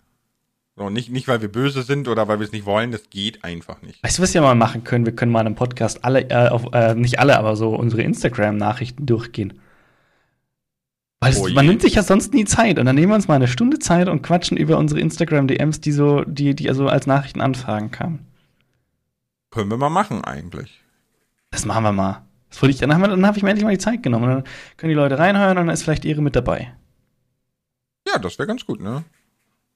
[0.79, 3.43] So, nicht, nicht, weil wir böse sind oder weil wir es nicht wollen, das geht
[3.43, 4.01] einfach nicht.
[4.05, 5.05] Weißt du, was wir mal machen können?
[5.05, 8.03] Wir können mal in einem Podcast alle, äh, auf, äh, nicht alle, aber so unsere
[8.03, 9.61] Instagram-Nachrichten durchgehen.
[11.19, 12.79] Weil es, Oh man nimmt sich ja sonst nie Zeit.
[12.79, 15.91] Und dann nehmen wir uns mal eine Stunde Zeit und quatschen über unsere Instagram-DMs, die
[15.91, 18.27] so, die, die also als Nachrichtenanfragen kamen.
[19.51, 20.81] Können wir mal machen eigentlich.
[21.51, 22.23] Das machen wir mal.
[22.51, 24.25] Das wollte ich, dann habe hab ich mir endlich mal die Zeit genommen.
[24.27, 24.45] Und dann
[24.77, 26.73] können die Leute reinhören und dann ist vielleicht ihre mit dabei.
[28.07, 29.03] Ja, das wäre ganz gut, ne?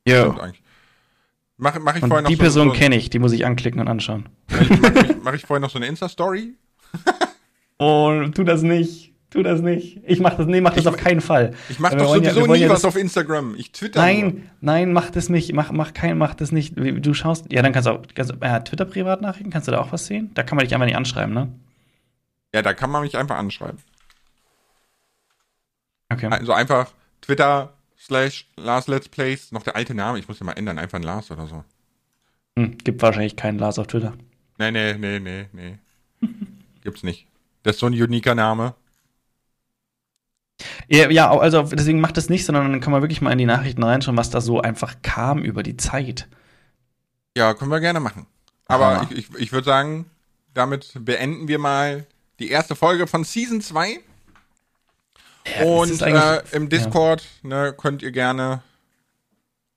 [0.06, 0.20] Ja.
[0.20, 0.62] Stimmt eigentlich.
[1.58, 3.44] Mach, mach ich vorher Und noch die so, Person so, kenne ich, die muss ich
[3.46, 4.28] anklicken und anschauen.
[4.48, 6.54] mach, ich, mach, ich, mach ich vorher noch so eine Insta-Story?
[7.78, 9.12] Oh, tu das nicht.
[9.30, 9.98] Tu das nicht.
[10.06, 11.52] Ich mach das, nee, mach das Ich- auf keinen Fall.
[11.68, 13.56] Ich mach doch ja- sowieso wollen nie ja was auf Instagram.
[13.56, 14.06] Ich twitter nur.
[14.06, 15.52] Nein, nein, mach das nicht.
[15.52, 16.74] Mach, mach kein, mach das nicht.
[16.76, 20.06] Du schaust, ja, dann kannst du auch, kannst, äh, Twitter-Privatnachrichten, kannst du da auch was
[20.06, 20.30] sehen?
[20.34, 21.48] Da kann man dich einfach nicht anschreiben, ne?
[22.54, 23.78] Ja, da kann man mich einfach anschreiben.
[26.12, 26.26] Okay.
[26.26, 27.72] Also einfach Twitter
[28.02, 31.04] slash Lars Let's Plays, noch der alte Name, ich muss den mal ändern, einfach ein
[31.04, 31.64] Lars oder so.
[32.58, 34.14] Hm, gibt wahrscheinlich keinen Lars auf Twitter.
[34.58, 35.78] Nee, nee, nee, nee, nee.
[36.82, 37.26] Gibt's nicht.
[37.62, 38.74] Das ist so ein uniker Name.
[40.88, 43.82] Ja, also deswegen macht das nicht, sondern dann kann man wirklich mal in die Nachrichten
[43.82, 46.28] reinschauen, was da so einfach kam über die Zeit.
[47.36, 48.26] Ja, können wir gerne machen.
[48.66, 49.08] Aber Aha.
[49.10, 50.06] ich, ich, ich würde sagen,
[50.54, 52.06] damit beenden wir mal
[52.38, 54.00] die erste Folge von Season 2.
[55.46, 58.62] Ja, Und äh, im Discord ne, könnt ihr gerne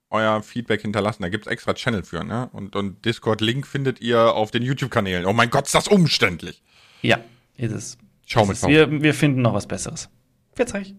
[0.09, 1.24] euer Feedback hinterlassen.
[1.24, 2.49] Da gibt's extra Channel für, ne?
[2.53, 5.26] Und, und Discord-Link findet ihr auf den YouTube-Kanälen.
[5.26, 6.61] Oh mein Gott, ist das umständlich.
[7.01, 7.20] Ja,
[7.57, 7.97] ist es.
[8.26, 8.68] Schau Ist mit es.
[8.68, 10.09] Wir, wir finden noch was Besseres.
[10.55, 10.95] Wird's euch.